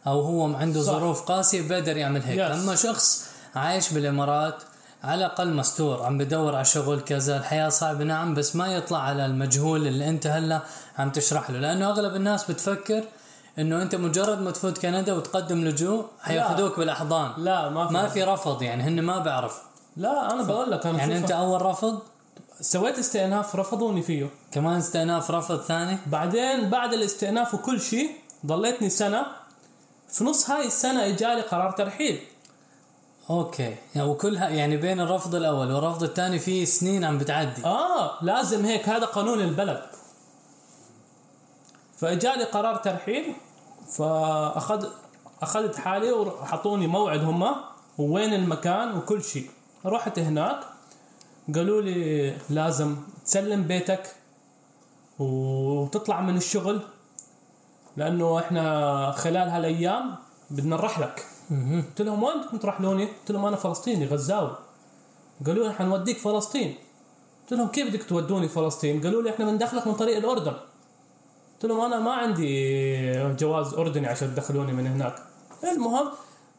أو 0.06 0.20
هو 0.20 0.54
عنده 0.54 0.82
صح. 0.82 0.92
ظروف 0.92 1.22
قاسية 1.22 1.68
بيقدر 1.68 1.96
يعمل 1.96 2.22
هيك. 2.22 2.38
Yes. 2.38 2.52
اما 2.52 2.74
شخص 2.74 3.26
عايش 3.54 3.92
بالإمارات 3.92 4.62
على 5.04 5.26
الأقل 5.26 5.54
مستور 5.54 6.02
عم 6.02 6.18
بدور 6.18 6.54
على 6.54 6.64
شغل 6.64 7.00
كذا 7.00 7.36
الحياة 7.36 7.68
صعبة 7.68 8.04
نعم 8.04 8.34
بس 8.34 8.56
ما 8.56 8.66
يطلع 8.66 8.98
على 8.98 9.26
المجهول 9.26 9.86
اللي 9.86 10.08
أنت 10.08 10.26
هلأ 10.26 10.62
عم 10.98 11.10
تشرح 11.10 11.50
له. 11.50 11.58
لأنه 11.58 11.90
أغلب 11.90 12.16
الناس 12.16 12.50
بتفكر 12.50 13.04
إنه 13.58 13.82
أنت 13.82 13.94
مجرد 13.94 14.40
ما 14.40 14.50
تفوت 14.50 14.78
كندا 14.78 15.12
وتقدم 15.12 15.64
لجوء 15.64 16.06
حياخذوك 16.20 16.78
بالأحضان. 16.78 17.32
لا 17.36 17.68
ما 17.68 17.86
في 17.86 17.92
ما 17.92 18.08
في 18.08 18.24
رفض 18.24 18.62
يعني 18.62 18.82
هن 18.82 19.02
ما 19.02 19.18
بيعرفوا 19.18 19.62
لا 19.96 20.32
أنا 20.32 20.42
بقول 20.42 20.70
لك 20.70 20.86
أنا 20.86 20.98
يعني 20.98 21.16
أنت 21.16 21.30
أول 21.30 21.62
رفض؟ 21.62 21.98
سويت 22.60 22.98
استئناف 22.98 23.56
رفضوني 23.56 24.02
فيه. 24.02 24.30
كمان 24.52 24.76
استئناف 24.78 25.30
رفض 25.30 25.60
ثاني؟ 25.60 25.98
بعدين 26.06 26.70
بعد 26.70 26.92
الاستئناف 26.92 27.54
وكل 27.54 27.80
شيء 27.80 28.10
ضليتني 28.46 28.90
سنة 28.90 29.26
في 30.12 30.24
نص 30.24 30.50
هاي 30.50 30.66
السنة 30.66 31.06
إجالي 31.06 31.40
قرار 31.40 31.70
ترحيل 31.70 32.20
okay. 33.30 33.76
يعني 33.94 34.08
وكلها 34.08 34.48
يعني 34.48 34.76
بين 34.76 35.00
الرفض 35.00 35.34
الأول 35.34 35.72
والرفض 35.72 36.02
الثاني 36.02 36.38
في 36.38 36.66
سنين 36.66 37.04
عم 37.04 37.18
بتعدي. 37.18 37.64
آه 37.64 38.24
لازم 38.24 38.64
هيك. 38.64 38.88
هذا 38.88 39.06
قانون 39.06 39.40
البلد. 39.40 39.82
فإجالي 41.96 42.44
قرار 42.44 42.76
ترحيل 42.76 43.34
فاخذ 43.98 44.86
أخذت 45.42 45.76
حالي 45.76 46.12
وحطوني 46.12 46.86
موعد 46.86 47.24
هم 47.24 47.54
ووين 47.98 48.34
المكان 48.34 48.96
وكل 48.96 49.22
شيء. 49.22 49.50
رحت 49.86 50.18
هناك 50.18 50.60
قالوا 51.54 51.82
لي 51.82 52.36
لازم 52.50 52.96
تسلم 53.26 53.62
بيتك 53.62 54.14
وتطلع 55.18 56.20
من 56.20 56.36
الشغل. 56.36 56.80
لأنه 57.96 58.38
إحنا 58.38 59.10
خلال 59.10 59.48
هالأيام 59.48 60.14
بدنا 60.50 60.76
نرحلك. 60.76 61.26
قلت 61.88 62.02
لهم 62.02 62.22
وين 62.22 62.40
بدكم 62.40 62.56
ترحلوني؟ 62.56 63.04
قلت 63.04 63.30
لهم 63.30 63.44
أنا 63.44 63.56
فلسطيني 63.56 64.06
غزاوي. 64.06 64.56
قالوا 65.46 65.66
لي 65.66 65.72
حنوديك 65.72 66.18
فلسطين. 66.18 66.74
قلت 67.42 67.58
لهم 67.58 67.68
كيف 67.68 67.88
بدك 67.88 68.04
تودوني 68.04 68.48
فلسطين؟ 68.48 69.00
قالوا 69.02 69.22
لي 69.22 69.30
إحنا 69.30 69.44
بندخلك 69.44 69.86
من 69.86 69.94
طريق 69.94 70.16
الأردن. 70.16 70.52
قلت 71.54 71.64
لهم 71.64 71.80
أنا 71.80 71.98
ما 72.00 72.12
عندي 72.12 73.34
جواز 73.34 73.74
أردني 73.74 74.06
عشان 74.06 74.34
تدخلوني 74.34 74.72
من 74.72 74.86
هناك. 74.86 75.14
المهم 75.72 76.08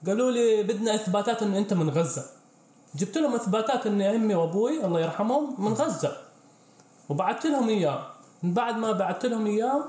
قالوا 0.08 0.32
لي 0.32 0.64
بدنا 0.64 0.96
إثباتات 0.96 1.44
إنه 1.44 1.58
أنت 1.58 1.74
من 1.74 1.90
غزة. 1.90 2.26
جبت 2.96 3.18
لهم 3.18 3.36
إثباتات 3.36 3.88
إني 3.88 4.16
أمي 4.16 4.36
وأبوي 4.36 4.86
الله 4.86 5.00
يرحمهم 5.00 5.66
من 5.66 5.74
غزة. 5.74 6.18
وبعثت 7.10 7.46
لهم 7.46 7.70
إياه. 7.70 8.06
من 8.44 8.54
بعد 8.54 8.78
ما 8.78 8.92
بعثت 8.92 9.26
لهم 9.26 9.46
إياه 9.46 9.84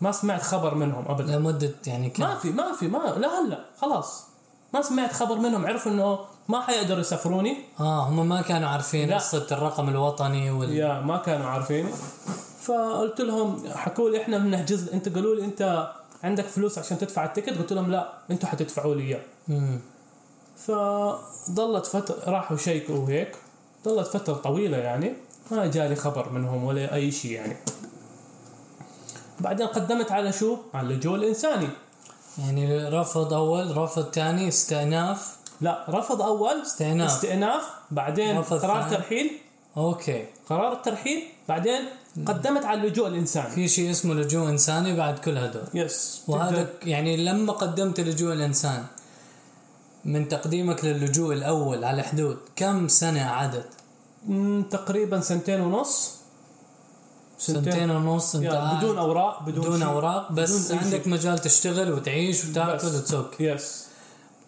ما 0.00 0.12
سمعت 0.12 0.42
خبر 0.42 0.74
منهم 0.74 1.04
ابدا. 1.08 1.36
لمدة 1.36 1.74
يعني 1.86 2.10
كم؟ 2.10 2.22
ما 2.22 2.34
في 2.34 2.50
ما 2.50 2.72
في 2.72 2.88
ما 2.88 2.98
لا 2.98 3.40
هلا 3.40 3.64
خلاص. 3.80 4.24
ما 4.74 4.82
سمعت 4.82 5.12
خبر 5.12 5.38
منهم 5.38 5.66
عرفوا 5.66 5.92
إنه 5.92 6.18
ما 6.48 6.60
حيقدروا 6.60 7.00
يسافروني. 7.00 7.56
آه 7.80 8.08
هم 8.08 8.28
ما 8.28 8.42
كانوا 8.42 8.68
عارفين. 8.68 9.12
قصة 9.12 9.46
الرقم 9.52 9.88
الوطني 9.88 10.50
وال 10.50 10.72
يا 10.72 11.00
ما 11.00 11.16
كانوا 11.16 11.46
عارفيني. 11.46 11.92
فقلت 12.60 13.20
لهم 13.20 13.62
حكوا 13.74 14.10
لي 14.10 14.22
إحنا 14.22 14.38
بنحجز 14.38 14.88
أنت 14.88 15.08
قالوا 15.08 15.34
لي 15.34 15.44
أنت 15.44 15.92
عندك 16.24 16.44
فلوس 16.44 16.78
عشان 16.78 16.98
تدفع 16.98 17.24
التيكت. 17.24 17.58
قلت 17.58 17.72
لهم 17.72 17.90
لا 17.90 18.12
أنتوا 18.30 18.48
حتدفعوا 18.48 18.94
لي 18.94 19.02
إياه. 19.02 19.78
فضلت 20.56 21.86
فترة 21.86 22.30
راحوا 22.30 22.56
شيكوا 22.56 22.96
وهيك. 22.96 23.36
ضلت 23.84 24.06
فترة 24.06 24.34
طويلة 24.34 24.76
يعني 24.76 25.14
ما 25.50 25.66
جالي 25.66 25.96
خبر 25.96 26.32
منهم 26.32 26.64
ولا 26.64 26.94
أي 26.94 27.10
شيء 27.10 27.30
يعني. 27.30 27.56
بعدين 29.40 29.66
قدمت 29.66 30.12
على 30.12 30.32
شو؟ 30.32 30.56
على 30.74 30.86
اللجوء 30.88 31.14
الإنساني. 31.14 31.68
يعني 32.38 32.88
رفض 32.88 33.32
أول 33.32 33.76
رفض 33.76 34.10
ثاني 34.10 34.48
استئناف. 34.48 35.36
لا 35.60 35.84
رفض 35.88 36.22
أول 36.22 36.62
استئناف. 36.62 37.10
استئناف 37.10 37.62
بعدين 37.90 38.38
رفض 38.38 38.58
قرار 38.58 38.82
ثاني. 38.82 38.96
ترحيل. 38.96 39.30
okay. 39.76 40.26
قرار 40.48 40.72
الترحيل 40.72 41.22
بعدين 41.48 41.80
قدمت 42.26 42.64
على 42.64 42.80
اللجوء 42.80 43.08
الإنساني. 43.08 43.50
في 43.50 43.68
شيء 43.68 43.90
اسمه 43.90 44.14
لجوء 44.14 44.48
إنساني 44.48 44.96
بعد 44.96 45.18
كل 45.18 45.38
هدول. 45.38 45.62
yes 45.74 46.22
وهذا 46.28 46.68
يعني 46.82 47.16
لما 47.16 47.52
قدمت 47.52 48.00
لجوء 48.00 48.32
الإنسان 48.32 48.84
من 50.04 50.28
تقديمك 50.28 50.84
للجوء 50.84 51.34
الأول 51.34 51.84
على 51.84 52.00
الحدود 52.00 52.38
كم 52.56 52.88
سنة 52.88 53.22
عدت 53.22 53.68
تقريبا 54.70 55.20
سنتين 55.20 55.60
ونص. 55.60 56.23
سنتين 57.38 57.90
ونص 57.90 58.34
انت 58.34 58.46
قاعد 58.46 58.76
بدون 58.76 58.98
أوراق 58.98 59.42
بدون, 59.42 59.64
بدون. 59.64 59.82
أوراق 59.82 60.32
بس 60.32 60.66
بدون 60.72 60.78
عندك. 60.84 61.08
مجال 61.08 61.38
تشتغل 61.38 61.92
وتعيش 61.92 62.44
وتاكل. 62.44 62.86
وتسوق. 62.86 63.26
yes 63.40 63.84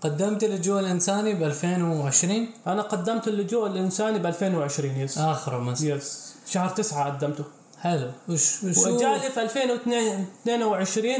قدمت 0.01 0.45
اللجوء 0.45 0.81
الإنساني 0.81 1.35
ب 1.35 1.43
2020 1.43 2.49
أنا 2.67 2.83
قدمت 2.83 3.29
اللجوء 3.29 3.67
الإنساني 3.67 4.19
ب 4.19 4.27
2020 4.27 4.97
yes 4.97 5.19
اخره 5.19 5.59
مثلا 5.59 5.89
yes 5.97 6.35
شهر 6.47 6.69
تسعة 6.69 7.11
قدمته. 7.17 7.45
حلو. 7.81 8.11
وش 8.29 8.65
وشو؟ 8.65 8.97
وجالي 8.97 9.31
في 9.31 9.43
2022 9.43 11.15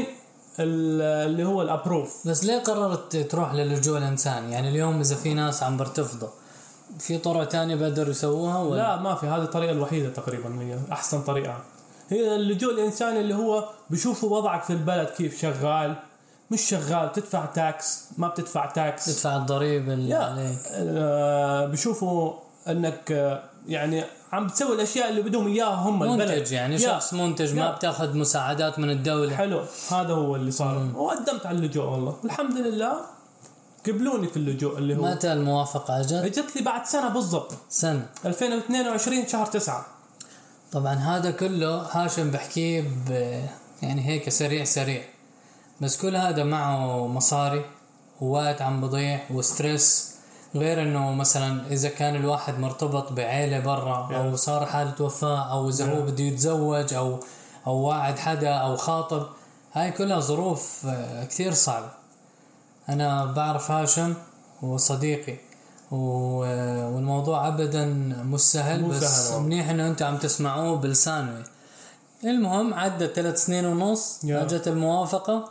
ال- 0.59 1.01
اللي 1.29 1.43
هو 1.43 1.61
ال 1.61 1.69
approve 1.69 2.27
بس 2.27 2.43
ليه 2.43 2.59
قررت 2.59 3.15
تروح 3.17 3.53
للجوء 3.53 3.97
الإنساني؟ 3.97 4.51
يعني 4.51 4.69
اليوم 4.69 4.99
إذا 4.99 5.15
في 5.15 5.33
ناس 5.33 5.63
عم 5.63 5.77
برتفضوا 5.77 6.27
في 6.99 7.17
طرق 7.17 7.45
تانية 7.45 7.75
بقدروا 7.75 8.09
يسووها 8.09 8.59
ولا؟ 8.59 8.77
لا 8.77 8.95
ما 9.01 9.15
في. 9.15 9.27
هذه 9.27 9.43
الطريقة 9.43 9.71
الوحيدة 9.71 10.09
تقريبا 10.09 10.61
هي 10.61 10.79
أحسن 10.91 11.21
طريقة. 11.21 11.57
هي 12.09 12.35
اللجوء 12.35 12.73
الانساني 12.73 13.19
اللي 13.19 13.35
هو 13.35 13.69
بيشوفوا 13.89 14.37
وضعك 14.37 14.63
في 14.63 14.69
البلد 14.73 15.07
كيف 15.09 15.41
شغال؟ 15.41 15.95
مش 16.51 16.61
شغال 16.61 17.07
بتدفع 17.07 17.45
tax 17.45 18.03
ما 18.17 18.27
بتدفع 18.27 18.65
tax 18.65 19.05
تدفع 19.05 19.35
الضريبه 19.35 19.93
اللي 19.93 20.09
yeah 20.09 20.17
عليك. 20.17 20.57
آه، 20.71 21.65
بيشوفوا 21.65 22.33
إنك 22.67 23.11
آه، 23.11 23.43
يعني 23.67 24.03
عم 24.31 24.47
بتسوي 24.47 24.75
الأشياء 24.75 25.09
اللي 25.09 25.21
بدهم 25.21 25.47
إياها 25.47 25.75
هم 25.75 26.03
البلد. 26.03 26.31
منتج 26.31 26.51
يعني 26.51 26.73
yeah. 26.73 26.79
شخص 26.79 27.13
منتج 27.13 27.55
ما 27.55 27.61
yeah. 27.61 27.71
بتاخذ 27.71 28.17
مساعدات 28.17 28.79
من 28.79 28.89
الدولة. 28.89 29.35
حلو 29.35 29.61
هذا 29.91 30.13
هو 30.13 30.35
اللي 30.35 30.51
صار. 30.51 30.87
وقدمت 30.95 31.45
على 31.45 31.57
اللجوء 31.57 31.85
والله. 31.85 32.15
الحمد 32.25 32.57
لله 32.57 32.93
قبلوني 33.87 34.27
في 34.27 34.37
اللجوء 34.37 34.77
اللي 34.77 34.97
هو 34.97 35.01
متى 35.01 35.33
الموافقة 35.33 35.99
أجت؟ 35.99 36.13
اجت 36.13 36.55
لي 36.55 36.61
بعد 36.61 36.85
سنة 36.85 37.09
بالضبط. 37.09 37.51
سنة. 37.69 38.05
2022 38.25 39.27
شهر 39.27 39.45
9 39.45 39.85
طبعا 40.71 40.93
هذا 40.93 41.31
كله 41.31 41.75
هاشم 41.91 42.31
بحكيه 42.31 42.81
ب 42.81 43.11
يعني 43.81 44.07
هيك 44.07 44.29
سريع 44.29 44.63
سريع. 44.63 45.01
بس 45.81 46.01
كل 46.01 46.15
هذا 46.15 46.43
معه 46.43 47.07
مصاري 47.07 47.65
ووقت 48.21 48.61
عم 48.61 48.81
بضيع 48.81 49.19
وستريس. 49.31 50.17
غير 50.55 50.81
إنه 50.81 51.11
مثلا 51.13 51.71
إذا 51.71 51.89
كان 51.89 52.15
الواحد 52.15 52.59
مرتبط 52.59 53.11
بعيلة 53.13 53.59
برا 53.59 54.15
أو 54.15 54.35
صار 54.35 54.65
حالة 54.65 54.93
وفاة 54.99 55.51
أو 55.51 55.69
إذا 55.69 55.93
هو 55.93 56.01
بده 56.01 56.23
يتزوج 56.23 56.93
أو 56.93 57.19
أو 57.67 57.75
واعد 57.75 58.19
حدا 58.19 58.53
أو 58.53 58.77
خاطب 58.77 59.27
هاي 59.73 59.91
كلها 59.91 60.19
ظروف 60.19 60.85
آه، 60.85 61.23
كثير 61.23 61.53
صعبة. 61.53 61.89
أنا 62.89 63.25
بعرف 63.25 63.71
هاشم 63.71 64.13
وصديقي 64.61 65.37
والموضوع 65.91 67.47
ابدا 67.47 67.85
مش 68.23 68.39
سهل 68.39 68.81
مو 68.81 68.87
بس 68.87 69.29
سهل. 69.29 69.41
منيح 69.41 69.69
إنه 69.69 69.87
أنتم 69.87 70.05
عم 70.05 70.17
تسمعوه 70.17 70.77
بلسانه 70.77 71.43
المهم 72.23 72.73
عدت 72.73 73.15
ثلاث 73.15 73.45
سنين 73.45 73.65
ونص. 73.65 74.19
أجت 74.25 74.67
الموافقة 74.67 75.49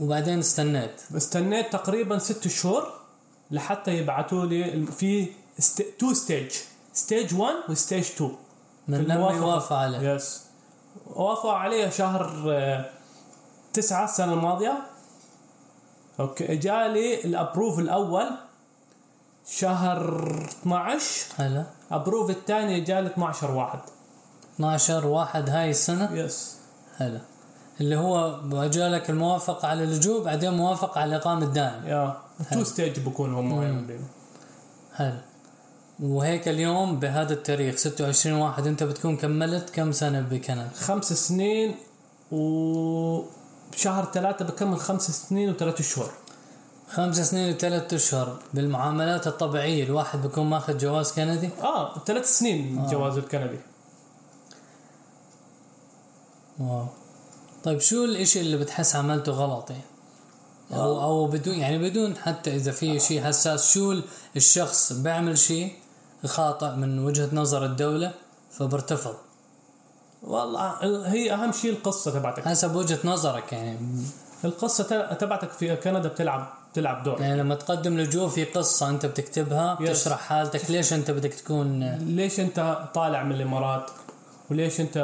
وبعدين 0.00 0.38
استنيت 0.38 1.00
استنيت 1.16 1.72
تقريبا 1.72 2.18
ست 2.18 2.48
شهور 2.48 2.92
لحتى 3.50 3.90
يبعثوا 3.98 4.46
لي 4.46 4.86
في. 4.86 5.28
two 5.98 6.12
stage 6.14 6.50
stage 6.94 7.34
1 7.34 7.54
و 7.68 7.74
stage 7.74 8.04
2 8.04 8.30
من 8.88 8.98
لما. 9.04 9.14
يوافق 9.32 9.72
عليه 9.76 9.98
yes 10.14 10.40
وافقوا 11.06 11.52
عليه 11.52 11.88
شهر 11.90 12.44
آه، 12.50 12.90
تسعة 13.72 14.04
السنة 14.04 14.32
الماضية 14.32 14.78
okay 16.22 16.56
جالي 16.56 17.24
ال 17.24 17.31
approve 17.31 17.78
الأول 17.78 18.30
شهر 19.50 20.18
12 20.62 21.26
هلا. 21.36 21.64
approve 21.90 22.30
الثاني 22.30 22.80
جالي 22.80 23.06
12 23.06 23.50
واحد. 23.50 23.78
12 24.54 25.06
واحد 25.06 25.50
هاي 25.50 25.70
السنة؟ 25.70 26.12
yes 26.12 26.56
هلا. 26.96 27.20
اللي 27.80 27.96
هو 27.96 28.40
جالك 28.68 29.10
الموافقة 29.10 29.68
على 29.68 29.84
اللجوء 29.84 30.24
بعدين 30.24 30.52
موافقة 30.54 31.00
على 31.00 31.16
الإقامة 31.16 31.44
الدائمة. 31.46 31.88
yeah 31.88 32.16
two 32.52 32.64
stage 32.64 33.00
بكون 33.00 33.34
هم. 33.34 33.86
هلا. 34.92 35.20
وهيك 36.02 36.48
اليوم 36.48 37.00
بهذا 37.00 37.32
التاريخ 37.32 37.76
26 37.76 38.38
واحد 38.38 38.66
أنت 38.66 38.82
بتكون 38.82 39.16
كملت 39.16 39.70
كم 39.70 39.92
سنة 39.92 40.20
بكندا؟ 40.20 40.68
خمس 40.74 41.12
سنين 41.12 41.74
و 42.32 43.22
بشهر 43.72 44.04
ثلاثة 44.14 44.44
بكمل 44.44 44.76
خمس 44.78 45.10
سنين 45.28 45.50
وثلاث 45.50 45.82
شهور. 45.82 46.10
خمس 46.90 47.20
سنين 47.30 47.54
وثلاث 47.54 47.94
اشهر 47.94 48.38
بالمعاملات 48.54 49.26
الطبيعية 49.26 49.84
الواحد 49.84 50.22
بيكون 50.22 50.46
ماخذ 50.46 50.78
جواز 50.78 51.12
كندي؟ 51.12 51.50
آه 51.62 51.98
ثلاث 52.06 52.38
سنين 52.38 52.78
الجواز 52.84 53.18
الكندي. 53.18 53.58
واو. 56.60 56.86
طيب 57.64 57.80
شو 57.80 58.04
الإشي 58.04 58.40
اللي 58.40 58.56
بتحس 58.56 58.96
عملته 58.96 59.32
غلط 59.32 59.70
يعني؟ 59.70 59.82
أو 60.72 61.02
أو 61.02 61.26
بدون 61.26 61.54
يعني 61.54 61.78
بدون 61.90 62.16
حتى 62.16 62.56
إذا 62.56 62.72
في 62.72 63.00
شيء 63.00 63.22
حساس 63.24 63.72
شو 63.74 63.92
ال- 63.92 64.04
الشخص 64.36 64.92
بيعمل 64.92 65.38
شيء 65.38 65.72
خاطئ 66.26 66.70
من 66.70 66.98
وجهة 67.04 67.28
نظر 67.32 67.64
الدولة 67.64 68.14
فبرتفض؟ 68.50 69.14
والله 70.22 70.82
ال- 70.82 71.04
هي 71.06 71.32
أهم 71.32 71.52
شيء 71.52 71.70
القصة 71.72 72.10
تبعتك. 72.10 72.44
حسب 72.48 72.74
وجهة 72.76 72.98
نظرك 73.04 73.52
يعني. 73.52 73.78
القصة 74.44 74.84
ت- 74.84 75.20
تبعتك 75.20 75.50
في 75.50 75.76
كندا 75.76 76.08
بتلعب 76.08 76.52
تلعب 76.74 77.02
دور. 77.02 77.20
يعني 77.20 77.36
لما 77.40 77.54
تقدم 77.54 77.98
لجوء 77.98 78.28
في 78.28 78.44
قصة 78.44 78.88
أنت 78.88 79.06
بتكتبها. 79.06 79.74
بتشرح 79.80 80.18
حالتك 80.20 80.70
ليش 80.70 80.92
أنت 80.92 81.10
بدك 81.10 81.34
تكون 81.34 81.84
ليش 81.98 82.40
أنت 82.40 82.78
طالع 82.94 83.22
من 83.22 83.32
الإمارات؟ 83.32 83.90
وليش 84.50 84.80
انت 84.80 84.98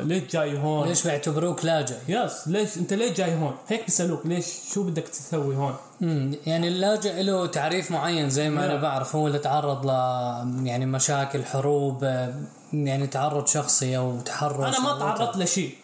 ليش 0.00 0.22
جاي 0.32 0.58
هون؟ 0.58 0.88
ليش 0.88 1.06
بيعتبروك 1.06 1.64
لاجئ 1.64 1.96
yes 2.08 2.48
ليش 2.48 2.76
انت 2.76 2.92
ليش 2.94 3.12
جاي 3.12 3.34
هون؟ 3.34 3.54
هيك 3.68 3.84
بيسألوك 3.84 4.26
ليش 4.26 4.46
شو 4.74 4.82
بدك 4.82 5.08
تسوي 5.08 5.56
هون؟ 5.56 5.74
مم. 6.00 6.34
يعني 6.46 6.68
اللاجئ 6.68 7.22
له 7.22 7.46
تعريف 7.46 7.90
معين 7.90 8.30
زي 8.30 8.50
ما 8.50 8.64
أنا 8.64 8.78
Yeah. 8.78 8.82
بعرف. 8.82 9.16
هو 9.16 9.26
اللي 9.26 9.38
تعرض 9.38 9.86
ل 9.86 9.88
يعني 10.66 10.86
مشاكل 10.86 11.44
حروب 11.44 12.04
آه، 12.04 12.34
يعني 12.72 13.06
تعرض 13.06 13.46
شخصي 13.46 13.96
أو 13.96 14.20
تحرش 14.20 14.78
أنا 14.78 14.80
ما 14.92 14.98
تعرضت 14.98 15.36
لشيء. 15.36 15.74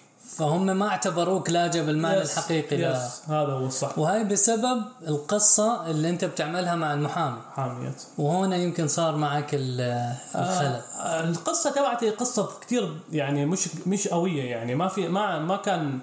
فهم 0.40 0.66
ما 0.66 0.88
اعتبروك 0.88 1.50
لاجئ 1.50 1.82
بالمعنى 1.86 2.24
Yes. 2.24 2.30
الحقيقي 2.38 2.76
لا. 2.76 2.92
yes 3.06 3.20
هذا 3.28 3.52
هو 3.52 3.66
الصح. 3.66 3.98
وهي 3.98 4.24
بسبب 4.24 4.82
القصة 5.08 5.90
اللي 5.90 6.10
انت 6.10 6.24
بتعملها 6.24 6.74
مع 6.74 6.94
المحامي. 6.94 7.38
حامي 7.56 7.86
yes 7.86 8.08
وهنا 8.18 8.56
يمكن 8.56 8.88
صار 8.88 9.16
معك 9.16 9.50
ال- 9.54 10.14
الخلل. 10.34 10.80
آه، 11.00 11.24
القصة 11.24 11.70
تبعتي 11.70 12.10
قصة 12.10 12.48
كتير 12.60 12.96
يعني 13.12 13.46
مش 13.46 13.68
مش 13.86 14.08
قوية 14.08 14.42
يعني. 14.50 14.74
ما 14.74 14.88
في 14.88 15.08
ما 15.08 15.38
ما 15.38 15.56
كان 15.56 15.98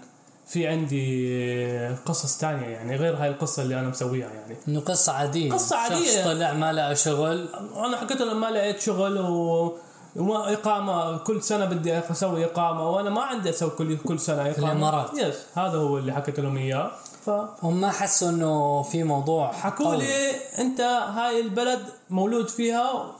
في 0.48 0.68
عندي 0.68 1.88
قصص 2.06 2.38
تانية 2.38 2.68
يعني 2.68 2.96
غير 2.96 3.16
هاي 3.16 3.28
القصة 3.30 3.64
اللي 3.64 3.80
أنا 3.80 3.88
مسويها 3.90 4.30
يعني. 4.30 4.56
إنه 4.68 4.80
قصة 4.80 5.12
عادية. 5.14 5.52
قصة 5.52 5.76
عادية. 5.78 6.16
شخص 6.16 6.26
طلع 6.26 6.54
ما 6.54 6.74
لقى 6.74 6.96
شغل. 6.96 7.50
أنا 7.76 7.98
حكيت 7.98 8.22
له 8.22 8.34
ما 8.34 8.46
لقيت 8.52 8.82
شغل 8.82 9.18
و 9.20 9.74
وما 10.18 10.54
إقامة 10.54 11.18
كل 11.18 11.44
سنة 11.44 11.66
بدي 11.66 11.98
أسوي 12.00 12.46
إقامة 12.46 12.90
وأنا 12.90 13.10
ما 13.10 13.22
عندي 13.22 13.50
أسوي 13.50 13.70
كل 13.70 13.98
كل 13.98 14.20
سنة 14.20 14.42
إقامة. 14.52 14.72
الإمارات. 14.72 15.14
يس 15.18 15.36
هذا 15.56 15.78
هو 15.78 15.98
اللي 15.98 16.14
حكيت 16.14 16.40
لهم 16.40 16.58
إياه. 16.58 16.92
ف 17.26 17.30
هم 17.64 17.82
ما 17.82 17.92
حسوا 17.92 18.30
إنه 18.30 18.82
في 18.82 19.04
موضوع 19.04 19.52
حكوا. 19.52 19.96
لي 19.96 20.32
أنت 20.60 20.82
هاي 20.82 21.42
البلد 21.42 21.80
مولود 22.10 22.48
فيها 22.48 23.12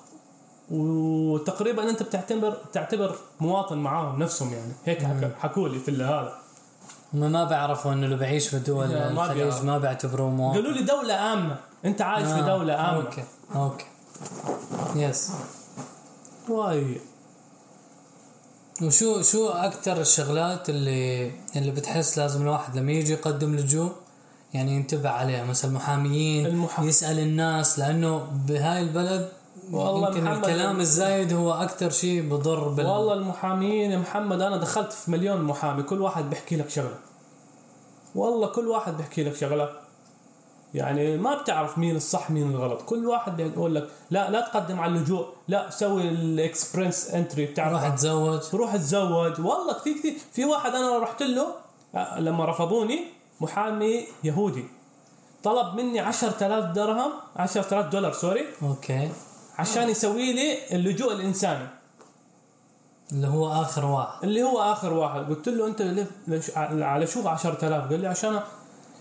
وتقريبا 0.72 1.90
أنت 1.90 2.04
بتعتبر 2.04 2.58
تعتبر 2.74 3.16
مواطن 3.40 3.78
معاهم 3.78 4.20
نفسهم 4.24 4.54
يعني. 4.54 4.74
هيك 4.86 5.08
حكوا 5.40 5.70
لي 5.70 5.80
في 5.80 5.92
هذا. 6.04 6.34
هم 7.14 7.32
ما 7.32 7.44
بيعرفوا 7.44 7.94
إنه 7.94 8.06
اللي 8.06 8.18
بعيش 8.18 8.54
لا، 8.54 9.14
ما 9.14 9.24
الخليج 9.24 9.44
بيعرف. 9.44 9.64
ما 9.64 9.78
بيعتبروه 9.78 10.30
مواطن. 10.30 10.58
قالوا 10.58 10.72
لي 10.72 10.82
دولة 10.82 11.34
آمنة. 11.34 11.56
أنت 11.86 12.02
عايش 12.02 12.28
في 12.28 12.40
آه، 12.40 12.58
دولة 12.58 12.74
آمنة. 12.90 13.04
okay 13.06 13.24
okay. 13.56 13.86
yes 14.96 15.32
واي 16.50 16.98
وشو 18.84 19.22
شو 19.22 19.48
أكثر 19.50 20.02
الشغلات 20.02 20.70
اللي 20.70 21.32
اللي 21.56 21.72
بتحس 21.72 22.18
لازم 22.18 22.42
الواحد 22.42 22.78
لما 22.78 22.92
يجي 22.92 23.14
يقدم 23.14 23.56
لجوء 23.56 23.92
يعني 24.54 24.72
ينتبه 24.76 25.10
عليها؟ 25.10 25.44
مثلا 25.46 25.72
المحاميين 25.72 26.46
المح- 26.46 26.80
يسأل 26.80 27.20
الناس 27.20 27.80
لأنه 27.80 28.28
بهاي 28.48 28.82
البلد 28.82 29.30
والله 29.72 30.08
يمكن 30.08 30.24
محمد- 30.24 30.38
الكلام 30.38 30.80
الزايد 30.80 31.34
هو 31.34 31.54
أكثر 31.54 31.90
شيء 31.90 32.22
بضر 32.30 32.68
بال 32.68 32.86
والله 32.86 33.14
المحامين 33.14 33.92
يا 33.92 33.98
محمد 33.98 34.42
أنا 34.42 34.58
دخلت 34.58 34.94
في 34.94 35.12
مليون 35.12 35.42
محامي 35.42 35.84
كل 35.84 36.02
واحد 36.02 36.30
بيحكي 36.30 36.56
لك 36.56 36.70
شغلة. 36.70 36.96
والله 38.16 38.48
كل 38.48 38.68
واحد 38.68 38.98
بيحكي 38.98 39.24
لك 39.24 39.36
شغلة. 39.36 39.70
يعني 40.78 41.18
ما 41.18 41.42
بتعرف 41.42 41.78
مين 41.78 41.96
الصح 41.96 42.32
مين 42.32 42.52
الغلط. 42.52 42.82
كل 42.82 43.06
واحد 43.06 43.38
بيقول 43.38 43.76
لك 43.76 43.90
لا 44.12 44.30
لا 44.30 44.42
تقدم 44.42 44.80
على 44.80 44.92
اللجوء 44.96 45.26
لا 45.48 45.70
سوي 45.70 46.10
ال 46.10 46.22
express 46.22 47.10
entry 47.10 47.46
بتعرف. 47.46 47.74
روح 47.74 47.96
تزوج 47.96 48.42
روح 48.54 48.76
تزوج 48.76 49.40
والله 49.40 49.74
كثير 49.82 49.98
كثير. 49.98 50.14
في 50.34 50.46
واحد 50.46 50.76
أنا 50.76 51.00
رحت 51.00 51.24
له 51.24 51.48
آه، 51.96 52.20
لما 52.20 52.46
رفضوني 52.46 53.00
محامي 53.42 54.08
يهودي. 54.24 54.66
طلب 55.44 55.76
مني 55.76 56.00
10000 56.00 56.66
درهم 56.66 57.12
10000 57.36 57.86
دولار 57.86 58.12
sorry. 58.14 58.46
okay. 58.62 59.10
عشان 59.58 59.90
يسوي 59.90 60.34
لي 60.34 60.76
اللجوء 60.76 61.14
الإنساني. 61.14 61.68
اللي 63.12 63.28
هو 63.28 63.62
آخر 63.62 63.86
واحد. 63.86 64.24
اللي 64.24 64.44
هو 64.44 64.62
آخر 64.62 64.94
واحد. 64.94 65.30
قلت 65.30 65.50
له 65.50 65.68
أنت 65.68 66.08
على 66.82 67.08
شو 67.08 67.28
10000 67.28 67.90
قال 67.90 68.00
لي 68.00 68.08
عشان 68.08 68.40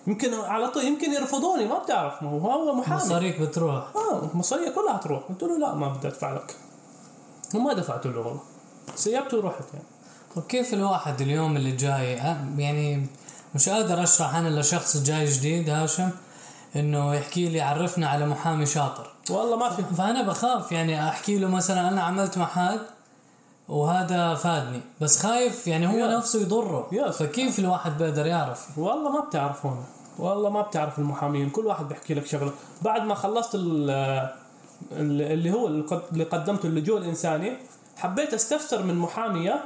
يمكن 0.07 0.35
على 0.35 0.69
طول 0.69 0.85
يمكن 0.85 1.13
يرفضوني 1.13 1.65
ما 1.65 1.79
بتعرف. 1.79 2.23
ما 2.23 2.31
هو 2.31 2.51
هو 2.51 2.75
محامي. 2.75 3.01
مصاريك 3.01 3.41
بتروح. 3.41 3.85
آه 3.97 4.29
المصاريه 4.33 4.71
كلها 4.71 4.97
تروح. 4.97 5.23
قلت 5.23 5.43
له 5.43 5.59
لا 5.59 5.75
ما 5.75 5.89
بدي 5.89 6.09
أدفع 6.09 6.33
لك. 6.33 6.57
وما 7.55 7.73
دفعت 7.73 8.07
له 8.07 8.19
والله. 8.19 8.41
سيبته 8.95 9.37
ورحت 9.37 9.65
يعني. 9.73 9.85
وكيف 10.37 10.75
الواحد 10.75 11.21
اليوم 11.21 11.57
اللي 11.57 11.73
جاي؟ 11.73 12.21
أه، 12.21 12.37
يعني 12.59 13.07
مش 13.55 13.69
قادر 13.69 14.03
أشرح 14.03 14.35
أنا 14.35 14.61
لشخص 14.61 14.97
جاي 14.97 15.25
جديد 15.25 15.71
هاشم 15.71 16.11
إنه 16.77 17.15
يحكي 17.15 17.49
لي 17.49 17.61
عرفنا 17.61 18.09
على 18.09 18.27
محامي 18.27 18.67
شاطر. 18.67 19.11
والله 19.31 19.57
ما 19.57 19.71
في. 19.71 19.83
فأنا 19.99 20.23
بخاف 20.23 20.73
يعني 20.73 21.09
أحكي 21.09 21.39
له 21.39 21.49
مثلا 21.49 21.89
أنا 21.89 22.03
عملت 22.03 22.39
مع 22.39 22.47
حد 22.47 22.81
وهذا 23.69 24.35
فادني. 24.35 24.81
بس 25.01 25.19
خايف 25.23 25.67
يعني 25.67 25.87
هو 25.87 25.97
يا. 25.97 26.17
نفسه 26.17 26.41
يضره. 26.41 26.89
يا. 26.93 27.11
فكيف 27.11 27.59
الواحد 27.59 27.99
بيقدر 27.99 28.27
يعرف؟ 28.27 28.79
والله 28.79 29.11
ما 29.11 29.21
بتعرف 29.21 29.67
هون 29.67 29.85
والله 30.19 30.51
ما 30.51 30.63
بتعرف 30.63 30.99
المحامين. 30.99 31.51
كل 31.51 31.67
واحد 31.67 31.89
بيحكي 31.89 32.15
لك 32.15 32.27
شغلة. 32.27 32.53
بعد 32.83 33.03
ما 33.03 33.15
خلصت 33.15 33.55
ال- 33.55 33.91
ال- 34.93 35.23
اللي 35.33 35.53
هو 35.53 35.67
اللي 35.67 35.83
قد- 35.83 36.03
اللي 36.13 36.25
قدمته 36.25 36.67
اللجوء 36.67 36.99
الإنساني 36.99 37.57
حبيت 37.97 38.35
أستفسر 38.35 38.83
من 38.83 38.95
محامية 38.95 39.65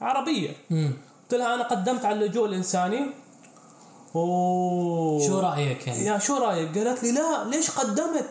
عربية. 0.00 0.50
قلت 0.70 1.34
لها 1.34 1.54
أنا 1.54 1.62
قدمت 1.64 2.04
على 2.04 2.24
اللجوء 2.24 2.46
الإنساني. 2.46 3.06
و 4.14 5.20
شو 5.26 5.40
رأيك 5.40 5.86
يعني؟ 5.86 6.04
يا 6.04 6.18
شو 6.18 6.36
رأيك؟ 6.38 6.78
قالت 6.78 7.02
لي 7.02 7.12
لا 7.12 7.44
ليش 7.44 7.70
قدمت؟ 7.70 8.28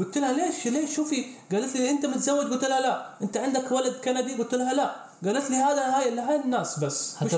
قلت 0.00 0.18
لها 0.18 0.32
ليش 0.32 0.66
ليش؟ 0.66 0.96
شوفي 0.96 1.24
قالت 1.52 1.76
لي 1.76 1.90
أنت 1.90 2.06
متزوج؟ 2.06 2.46
قلت 2.52 2.64
لها 2.64 2.80
لا. 2.80 3.06
أنت 3.22 3.36
عندك 3.36 3.72
ولد 3.72 3.94
كندي؟ 4.04 4.34
قلت 4.34 4.54
لها 4.54 4.74
لا. 4.74 4.94
قالت 5.24 5.50
لي 5.50 5.56
هذا 5.56 5.96
هاي 5.96 6.18
هاي 6.18 6.36
الناس 6.36 6.78
بس 6.78 7.22
مش 7.22 7.34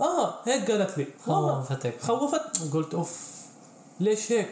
آه 0.00 0.34
هيك 0.44 0.70
قالت 0.70 0.98
لي. 0.98 1.06
خوفتك. 1.26 1.94
خوفت. 2.02 2.72
قلت 2.74 2.94
أوف. 2.94 3.20
ليش 4.00 4.32
هيك؟ 4.32 4.50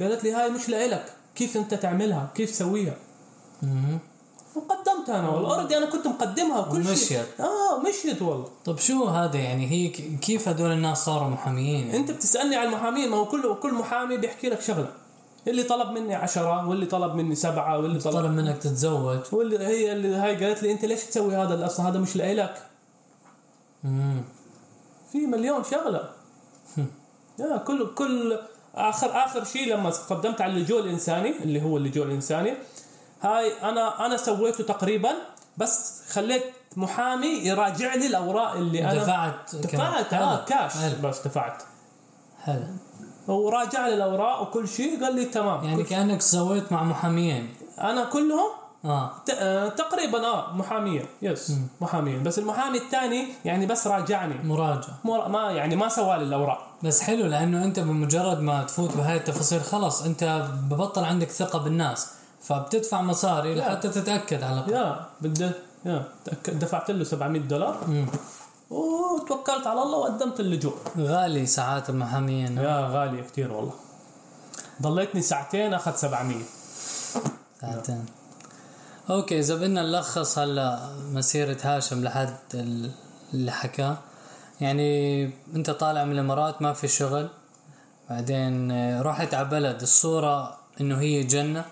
قالت 0.00 0.24
لي 0.24 0.32
هاي 0.32 0.50
مش 0.50 0.68
لإلك 0.68 1.12
كيف 1.34 1.56
أنت 1.56 1.74
تعملها؟ 1.74 2.28
كيف 2.34 2.50
تسويها؟ 2.50 2.94
وقدمت 4.56 4.86
قدمت 5.06 5.10
أنا 5.10 5.28
والله. 5.28 5.54
أوريدي 5.54 5.76
أنا 5.76 5.86
كنت 5.86 6.06
مقدمها 6.06 6.58
وكل 6.58 6.82
شيء. 6.84 6.90
ومشيت. 6.90 7.40
آه 7.40 7.82
مشيت 7.88 8.22
والله. 8.22 8.48
طب 8.64 8.78
شو 8.78 9.04
هذا 9.04 9.36
يعني؟ 9.38 9.70
هي 9.70 9.88
كيف 10.16 10.48
هدول 10.48 10.72
الناس 10.72 11.04
صاروا 11.04 11.28
محاميين؟ 11.28 11.86
يعني؟ 11.86 11.96
أنت 11.96 12.10
بتسألني 12.10 12.56
عن 12.56 12.66
المحامين؟ 12.66 13.08
ما 13.08 13.16
هو 13.16 13.24
كل 13.26 13.54
كل 13.62 13.74
محامي 13.74 14.16
بيحكي 14.16 14.48
لك 14.48 14.60
شغلة. 14.60 14.88
اللي 15.46 15.62
طلب 15.62 15.90
مني 15.90 16.14
عشرة 16.14 16.68
واللي 16.68 16.86
طلب 16.86 17.14
مني 17.14 17.34
سبعة 17.34 17.78
واللي 17.78 17.98
طلب 17.98 18.12
طلب 18.14 18.30
منك 18.30 18.58
تتزوج. 18.58 19.20
واللي 19.32 19.58
هي 19.58 19.92
اللي 19.92 20.14
هاي 20.14 20.44
قالت 20.44 20.62
لي 20.62 20.72
أنت 20.72 20.84
ليش 20.84 21.04
تسوي 21.04 21.36
هذا؟ 21.36 21.66
أصلا 21.66 21.88
هذا 21.88 21.98
مش 21.98 22.16
لإلك. 22.16 22.62
امم 23.84 24.22
في 25.12 25.26
مليون 25.26 25.64
شغلة. 25.64 26.10
يا 27.38 27.56
كل 27.56 27.94
كل 27.94 28.38
اخر 28.74 29.24
آخر 29.24 29.44
شيء 29.44 29.74
لما 29.74 29.90
قدمت 29.90 30.40
على 30.40 30.52
اللجوء 30.52 30.80
الإنساني 30.80 31.42
اللي 31.42 31.62
هو 31.62 31.76
اللجوء 31.76 32.06
الإنساني 32.06 32.54
هاي 33.22 33.52
أنا 33.62 34.06
أنا 34.06 34.16
سويته 34.16 34.64
تقريبا 34.64 35.10
بس 35.56 36.02
خليت 36.12 36.42
محامي 36.76 37.26
يراجع 37.26 37.94
لي 37.94 38.06
الأوراق 38.06 38.52
اللي 38.52 38.84
أنا 38.84 39.02
دفعت 39.02 39.56
دفعت 39.56 40.14
آه. 40.14 40.44
كاش. 40.44 40.72
بس 41.02 41.26
دفعت. 41.26 41.62
حلو. 42.42 42.64
وراجع 43.28 43.86
لي 43.88 43.94
الأوراق 43.94 44.42
وكل 44.42 44.68
شيء 44.68 45.04
قال 45.04 45.14
لي 45.14 45.24
تمام. 45.24 45.64
يعني 45.64 45.82
كأنك 45.82 46.20
سويت 46.22 46.72
مع 46.72 46.82
محاميين. 46.82 47.54
أنا 47.80 48.04
كلهم؟ 48.04 48.50
آه. 48.84 49.10
ت- 49.26 49.30
آه، 49.30 49.68
تقريبا 49.68 50.26
آه 50.26 50.52
محامية. 50.52 51.02
يس 51.22 51.52
محامية. 51.80 52.18
بس 52.18 52.38
المحامي 52.38 52.78
الثاني 52.78 53.26
يعني 53.44 53.66
بس 53.66 53.86
راجعني. 53.86 54.34
مراجعه 54.44 54.98
مر- 55.04 55.28
ما 55.28 55.50
يعني 55.50 55.76
ما 55.76 55.88
سوى 55.88 56.16
لي 56.16 56.22
الأوراق. 56.24 56.66
بس 56.82 57.00
حلو 57.00 57.26
لأنه 57.26 57.64
أنت 57.64 57.80
بمجرد 57.80 58.40
ما 58.40 58.62
تفوت 58.62 58.96
بهاي 58.96 59.16
التفاصيل 59.16 59.60
خلص 59.60 60.02
أنت 60.02 60.48
ببطل 60.70 61.04
عندك 61.04 61.30
ثقة 61.30 61.58
بالناس. 61.58 62.10
فبتدفع 62.42 63.02
مصاري 63.02 63.54
لحتى 63.54 63.88
تتأكد 63.88 64.42
على 64.42 64.54
الأقل. 64.54 64.72
يا 64.72 65.00
بده 65.20 65.52
يا 65.86 66.04
دفعت 66.48 66.90
له 66.90 67.04
700 67.04 67.40
دولار. 67.40 67.76
وتوكلت 68.70 69.66
على 69.66 69.82
الله 69.82 69.98
وقدمت 69.98 70.40
اللجوء. 70.40 70.74
غالي 70.98 71.46
ساعات 71.46 71.90
المحاميين 71.90 72.58
يا 72.58 72.88
غالية 72.88 73.22
كثير 73.22 73.52
والله. 73.52 73.74
ضليتني 74.82 75.22
ساعتين 75.22 75.74
أخذ 75.74 75.94
700 75.96 76.42
ساعتين. 77.60 78.06
أوكي 79.10 79.38
إذا 79.38 79.54
بدنا 79.54 79.82
نلخص 79.82 80.38
هلا 80.38 80.88
مسيرة 81.12 81.56
هاشم 81.62 82.04
لحد 82.04 82.36
ال- 82.54 82.90
اللي 83.34 83.52
حكاه. 83.52 83.96
يعني 84.60 85.24
أنت 85.54 85.70
طالع 85.70 86.04
من 86.04 86.12
الإمارات 86.12 86.62
ما 86.62 86.72
في 86.72 86.88
شغل. 86.88 87.28
بعدين 88.10 88.70
آه، 88.70 89.02
رحت 89.02 89.34
على 89.34 89.48
بلد 89.48 89.82
الصورة 89.82 90.56
إنه 90.80 90.98
هي 91.00 91.22
جنة. 91.22 91.64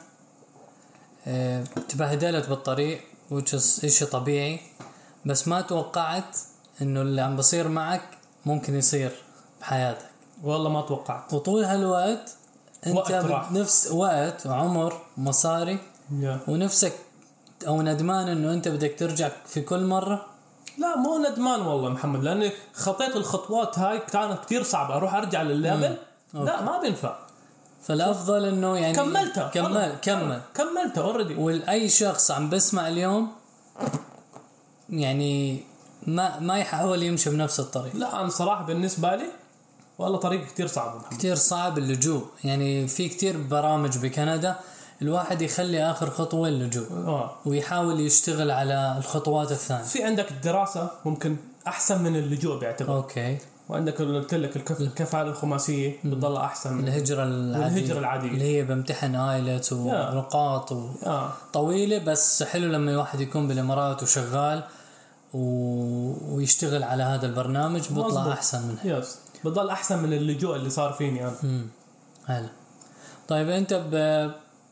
آه، 1.26 1.64
تبهدلت 1.88 2.48
بالطريق 2.48 3.00
is 3.32 3.84
إشي 3.84 4.06
طبيعي. 4.06 4.60
بس 5.26 5.48
ما 5.48 5.60
توقعت 5.60 6.36
إنه 6.82 7.02
اللي 7.02 7.20
عم 7.20 7.36
بصير 7.36 7.68
معك 7.68 8.18
ممكن 8.46 8.74
يصير 8.74 9.12
بحياتك. 9.60 10.10
والله 10.42 10.70
ما 10.70 10.80
توقعت 10.80 11.34
وطول 11.34 11.64
هالوقت 11.64 12.36
أنت 12.86 12.96
وقت 12.96 13.12
راح. 13.12 13.52
نفس 13.52 13.92
وقت 13.92 14.46
وعمر 14.46 15.00
ومصاري 15.18 15.78
يا. 16.20 16.40
ونفسك 16.48 16.92
أو 17.66 17.82
ندمان 17.82 18.28
إنه 18.28 18.52
أنت 18.52 18.68
بدك 18.68 18.98
ترجع 18.98 19.30
في 19.46 19.60
كل 19.60 19.84
مرة؟ 19.84 20.26
لا 20.78 20.96
مو 20.96 21.18
ندمان 21.18 21.60
والله 21.60 21.88
محمد 21.88 22.22
لأني 22.22 22.52
خطيت 22.72 23.16
الخطوات 23.16 23.78
هاي 23.78 23.98
كانت 23.98 24.44
كثير 24.44 24.62
صعبة. 24.62 24.94
أروح 24.94 25.14
أرجع 25.14 25.42
للليفل؟ 25.42 25.96
لا 26.34 26.62
ما 26.62 26.80
بينفع. 26.80 27.16
فالأفضل 27.82 28.44
إنه 28.44 28.78
يعني 28.78 28.94
كملتها 28.94 29.48
كمل 29.48 29.96
كمل. 30.02 30.40
كملتها 30.54 31.02
already 31.02 31.34
واي 31.34 31.88
شخص 31.88 32.30
عم 32.30 32.50
بسمع 32.50 32.88
اليوم 32.88 33.32
يعني 34.90 35.64
ما 36.06 36.38
ما 36.40 36.58
يحاول 36.58 37.02
يمشي 37.02 37.30
بنفس 37.30 37.60
الطريق. 37.60 37.96
لا 37.96 38.20
أنا 38.20 38.28
صراحة 38.28 38.64
بالنسبة 38.64 39.16
لي 39.16 39.24
والله 39.98 40.18
طريق 40.18 40.46
كثير 40.46 40.66
صعب. 40.66 40.96
محمد 40.96 41.18
كتير 41.18 41.34
صعب 41.36 41.78
اللجوء. 41.78 42.24
يعني 42.44 42.88
في 42.88 43.08
كتير 43.08 43.36
برامج 43.50 43.98
بكندا 43.98 44.56
الواحد 45.02 45.42
يخلي 45.42 45.90
آخر 45.90 46.10
خطوة 46.10 46.48
اللجوء 46.48 46.86
آه. 46.92 47.30
ويحاول 47.46 48.00
يشتغل 48.00 48.50
على 48.50 48.94
الخطوات 48.98 49.52
الثانية. 49.52 49.82
في 49.84 50.04
عندك 50.04 50.30
الدراسة 50.30 50.90
ممكن 51.04 51.36
أحسن 51.66 52.02
من 52.02 52.16
اللجوء 52.16 52.58
بيعتبر 52.58 52.96
okay. 52.96 53.38
وعندك 53.68 53.98
قلت 54.02 54.34
لك 54.34 54.56
الكف- 54.56 54.80
الكفالة 54.80 55.22
الخماسية 55.22 55.96
بتضل 56.04 56.36
أحسن. 56.36 56.72
من 56.72 56.88
الهجرة 56.88 57.22
العادية. 57.22 57.74
والهجرة 57.76 57.98
العادية. 57.98 58.28
اللي 58.28 58.44
هي 58.56 58.62
بمتحن 58.62 59.14
IELTS 59.14 59.72
ونقاط 59.72 60.72
و... 60.72 60.88
طويلة 61.52 61.98
بس 61.98 62.42
حلو 62.42 62.72
لما 62.72 62.90
الواحد 62.90 63.20
يكون 63.20 63.48
بالإمارات 63.48 64.02
وشغال. 64.02 64.64
ويشتغل 65.34 66.82
على 66.82 67.02
هذا 67.02 67.26
البرنامج 67.26 67.80
مظبوط. 67.80 68.16
أحسن 68.16 68.62
منه. 68.68 68.78
yes 68.98 69.18
بضل 69.44 69.70
أحسن 69.70 70.02
من 70.02 70.12
اللجوء 70.12 70.56
اللي 70.56 70.70
صار 70.70 70.92
فيني 70.92 71.22
أنا 71.24 71.34
امم 71.44 71.66
هلا 72.26 72.48
طيب 73.28 73.48
أنت 73.48 73.74
ب... 73.74 73.94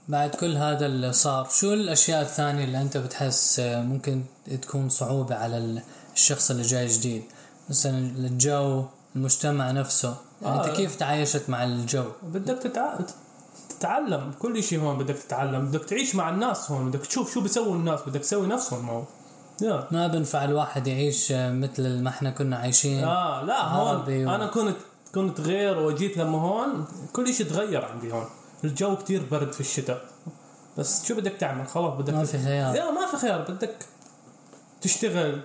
بعد 0.09 0.31
كل 0.31 0.57
هذا 0.57 0.87
اللي 0.87 1.13
صار 1.13 1.49
شو 1.49 1.73
الأشياء 1.73 2.23
الثانية 2.23 2.65
اللي 2.65 2.83
أنت 2.83 2.97
بتحس 2.97 3.61
ممكن 3.61 4.23
تكون 4.63 4.89
صعوبة 4.89 5.35
على 5.35 5.59
ال- 5.59 5.83
الشخص 6.15 6.51
اللي 6.51 6.63
جاي 6.63 6.87
جديد؟ 6.87 7.23
مثلا 7.71 7.99
الجو 7.99 8.85
المجتمع 9.17 9.71
نفسه. 9.71 10.15
يعني 10.43 10.61
آه. 10.61 10.65
انت 10.67 10.77
كيف 10.77 10.97
تعايشت 10.97 11.43
مع 11.51 11.65
الجو؟ 11.65 12.05
بدك 12.23 12.59
تتع... 12.63 12.99
تتعلم. 13.69 14.33
كل 14.39 14.63
شيء 14.63 14.81
هون 14.81 14.99
بدك 14.99 15.15
تتعلم. 15.15 15.67
بدك 15.69 15.85
تعيش 15.85 16.15
مع 16.15 16.29
الناس 16.31 16.71
هون. 16.71 16.91
بدك 16.91 17.07
تشوف 17.07 17.35
شو 17.35 17.41
بيسووا 17.41 17.75
الناس. 17.75 18.01
بدك 18.07 18.21
تسوي 18.21 18.47
نفسهم 18.47 18.89
هون. 18.89 19.05
ما 19.91 20.07
بنفع 20.07 20.45
الواحد 20.45 20.87
يعيش 20.87 21.33
مثل 21.33 22.03
ما 22.03 22.09
إحنا 22.11 22.31
كنا 22.31 22.57
عايشين. 22.57 23.05
آه 23.05 23.43
لا 23.45 23.63
هون 23.69 23.97
و- 24.27 24.35
أنا 24.35 24.47
كنت 24.47 24.77
كنت 25.15 25.41
غير 25.41 25.79
وجيت 25.79 26.17
لما 26.17 26.39
هون 26.39 26.87
كل 27.13 27.35
شيء 27.35 27.47
تغير 27.47 27.85
عندي 27.85 28.13
هون. 28.13 28.25
الجو 28.65 28.97
كتير 28.97 29.23
برد 29.31 29.53
في 29.53 29.61
الشتاء. 29.61 30.05
بس 30.79 31.07
شو 31.09 31.15
بدك 31.15 31.33
تعمل؟ 31.33 31.67
خلاص 31.69 31.95
بدك 32.01 32.15
ما 32.15 32.25
في 32.25 32.39
خيار. 32.39 32.75
لا 32.75 32.91
ما 32.91 33.07
في 33.07 33.17
خيار. 33.17 33.41
بدك 33.41 33.77
تشتغل. 34.81 35.41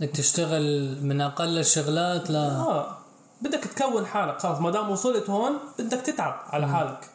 بدك 0.00 0.10
تشتغل 0.10 0.98
من 1.02 1.20
أقل 1.20 1.58
الشغلات 1.58 2.30
ل 2.30 2.36
آه 2.36 2.96
بدك 3.42 3.60
تكون 3.64 4.06
حالك. 4.06 4.38
خلاص 4.38 4.58
ما 4.60 4.70
دام 4.70 4.90
وصلت 4.90 5.30
هون 5.30 5.52
بدك 5.78 6.00
تتعب 6.00 6.40
على 6.46 6.68
حالك. 6.68 7.10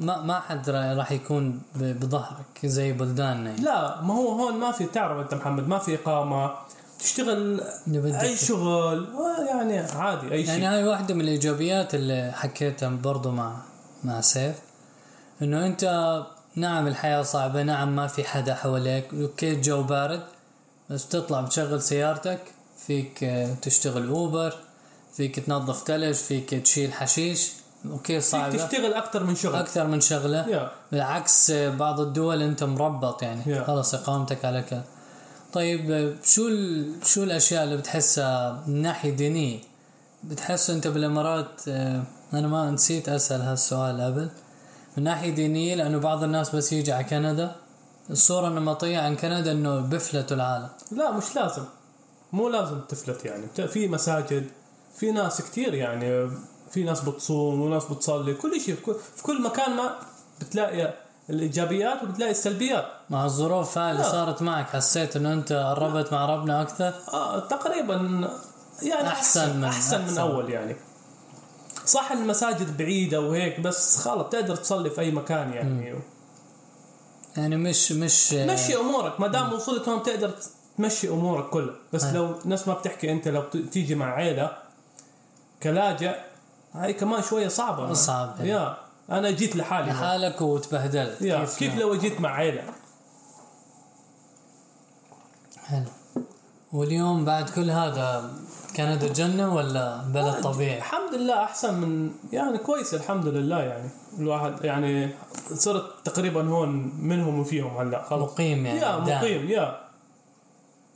ما 0.00 0.22
ما 0.22 0.40
حد 0.40 0.70
را- 0.70 0.94
راح 0.94 1.12
يكون 1.12 1.60
بظهرك 1.74 2.66
زي 2.66 2.92
بلداننا. 2.92 3.50
يعني. 3.50 3.62
لا 3.62 4.00
ما 4.00 4.14
هو 4.14 4.28
هون 4.28 4.54
ما 4.54 4.72
في 4.72 4.84
تعرف 4.86 5.18
أنت 5.22 5.34
محمد 5.34 5.68
ما 5.68 5.78
في 5.78 5.94
إقامة. 5.94 6.50
تشتغل 6.98 7.60
أي 8.20 8.36
شغل 8.36 9.08
يعني 9.48 9.78
عادي 9.78 10.32
أي 10.32 10.44
يعني 10.44 10.60
شيء. 10.60 10.70
هاي 10.70 10.84
واحدة 10.84 11.14
من 11.14 11.20
الإيجابيات 11.20 11.94
اللي 11.94 12.32
حكيتها 12.34 12.88
برضو 12.88 13.30
مع 13.30 13.56
مع 14.04 14.20
سيف. 14.20 14.56
إنه 15.42 15.66
أنت 15.66 15.84
نعم 16.56 16.86
الحياة 16.86 17.22
صعبة 17.22 17.62
نعم 17.62 17.96
ما 17.96 18.06
في 18.06 18.24
حدا 18.24 18.54
حواليك. 18.54 19.14
okay 19.14 19.52
الجو 19.52 19.82
بارد 19.82 20.22
بس 20.90 21.04
بتطلع 21.06 21.40
بتشغل 21.40 21.82
سيارتك 21.82 22.40
فيك 22.86 23.24
آه، 23.24 23.54
تشتغل 23.62 24.08
Uber 24.08 24.54
فيك 25.16 25.40
تنظف 25.40 25.84
ثلج 25.86 26.14
فيك 26.14 26.50
تشيل 26.54 26.92
حشيش. 26.92 27.52
okay 27.86 28.20
صعبة. 28.20 28.66
تشتغل 28.66 28.94
أكثر 28.94 29.24
من 29.24 29.34
شغل. 29.34 29.54
أكثر 29.54 29.86
من 29.86 30.00
شغلة. 30.00 30.48
yeah. 30.48 30.70
بالعكس 30.92 31.50
بعض 31.50 32.00
الدول 32.00 32.42
أنت 32.42 32.64
مربط 32.64 33.22
يعني. 33.22 33.44
Yeah. 33.44 33.66
خلص 33.66 33.94
إقامتك 33.94 34.44
على 34.44 34.62
كذا. 34.62 34.84
طيب 35.52 36.16
شو 36.24 36.48
ال... 36.48 36.94
شو 37.04 37.22
الأشياء 37.22 37.64
اللي 37.64 37.76
بتحسها 37.76 38.64
من 38.66 38.82
ناحية 38.82 39.10
دينية؟ 39.10 39.58
بتحس 40.24 40.70
أنت 40.70 40.86
بالإمارات 40.86 41.60
آه، 41.68 42.02
أنا 42.32 42.48
ما 42.48 42.70
نسيت 42.70 43.08
أسأل 43.08 43.40
هالسؤال 43.40 44.00
قبل. 44.00 44.30
من 44.96 45.04
ناحية 45.04 45.30
دينية 45.34 45.74
لأنه 45.74 45.98
بعض 45.98 46.24
الناس 46.24 46.56
بس 46.56 46.72
يجي 46.72 46.92
على 46.92 47.04
كندا. 47.04 47.56
الصورة 48.10 48.48
النمطيه 48.48 48.98
عن 48.98 49.16
كندا 49.16 49.52
إنه 49.52 49.80
بفلتوا 49.80 50.36
العالم. 50.36 50.68
لا 50.92 51.10
مش 51.10 51.36
لازم. 51.36 51.64
مو 52.32 52.48
لازم 52.48 52.80
تفلت 52.80 53.24
يعني. 53.24 53.68
في 53.68 53.88
مساجد 53.88 54.46
في 54.96 55.10
ناس 55.12 55.42
كتير 55.42 55.74
يعني 55.74 56.30
في 56.70 56.82
ناس 56.84 57.00
بتصوم 57.00 57.60
وناس 57.60 57.84
بتصلي 57.84 58.34
كل 58.34 58.60
شيء 58.60 58.74
في 59.16 59.22
كل- 59.22 59.42
مكان 59.42 59.76
ما 59.76 59.96
بتلاقي 60.40 60.94
الإيجابيات 61.30 62.02
وبتلاقي 62.02 62.30
السلبيات. 62.30 62.86
مع 63.10 63.24
الظروف 63.24 63.78
هاي 63.78 63.92
اللي. 63.92 64.02
صارت 64.04 64.42
معك 64.42 64.66
حسيت 64.66 65.16
إنه 65.16 65.32
أنت 65.32 65.52
قربت 65.52 66.12
مع 66.12 66.26
ربنا 66.34 66.62
أكثر؟ 66.62 66.94
آه 67.12 67.38
تقريبا 67.40 68.28
يعني 68.82 69.08
أحسن 69.08 69.56
من- 69.56 69.64
أحسن 69.64 69.98
من 69.98 70.04
أحسن. 70.04 70.20
أول 70.20 70.50
يعني. 70.50 70.76
صح 71.86 72.12
المساجد 72.12 72.76
بعيدة 72.76 73.20
وهيك 73.20 73.60
بس 73.60 73.96
خلص 73.98 74.26
بتقدر 74.26 74.56
تصلي 74.56 74.90
في 74.90 75.00
أي 75.00 75.10
مكان 75.10 75.52
يعني. 75.52 75.98
يعني 77.36 77.56
مش 77.56 77.92
مش 77.92 78.32
مشي 78.32 78.76
أمورك 78.76 79.20
ما 79.20 79.26
دام 79.28 79.52
وصلت 79.52 79.88
هون 79.88 79.98
بتقدر 79.98 80.30
تمشي 80.78 81.08
أمورك 81.08 81.48
كلها. 81.50 81.74
بس 81.92 82.04
هاي. 82.04 82.14
لو 82.14 82.34
ناس 82.44 82.68
ما 82.68 82.74
بتحكي 82.74 83.12
أنت 83.12 83.28
لو 83.28 83.42
تيجي 83.72 83.94
مع 83.94 84.14
عيلة 84.14 84.56
كلاجئ 85.62 86.14
هاي 86.74 86.92
كمان 86.92 87.22
شوية 87.22 87.48
صعبة. 87.48 87.92
صعب. 87.92 88.34
يا 88.40 88.76
أنا 89.10 89.30
جيت 89.30 89.56
لحالي. 89.56 89.90
لحالك 89.90 90.40
وتبهدلت. 90.40 91.22
يا 91.22 91.46
كيف 91.58 91.76
لو 91.76 91.94
جيت 91.94 92.20
مع 92.20 92.34
عيلة؟ 92.34 92.62
حلو. 95.64 95.84
واليوم 96.72 97.24
بعد 97.24 97.50
كل 97.50 97.70
هذا 97.70 98.30
كندا 98.76 99.12
جنة 99.12 99.54
ولا 99.54 99.96
بلد 99.96 100.40
طبيعي؟ 100.42 100.78
الحمد 100.78 101.14
لله 101.14 101.44
أحسن 101.44 101.74
من 101.74 102.10
يعني 102.32 102.58
كويس 102.58 102.94
الحمد 102.94 103.26
لله 103.26 103.62
يعني. 103.62 103.90
الواحد 104.18 104.64
يعني 104.64 105.10
صرت 105.54 105.84
تقريبا 106.04 106.48
هون 106.48 106.92
منهم 107.00 107.40
وفيهم 107.40 107.76
هلأ 107.76 108.02
خلص 108.02 108.32
مقيم 108.32 108.66
يعني 108.66 108.80
يا. 108.80 108.96
مقيم 108.96 109.48
يا. 109.50 109.80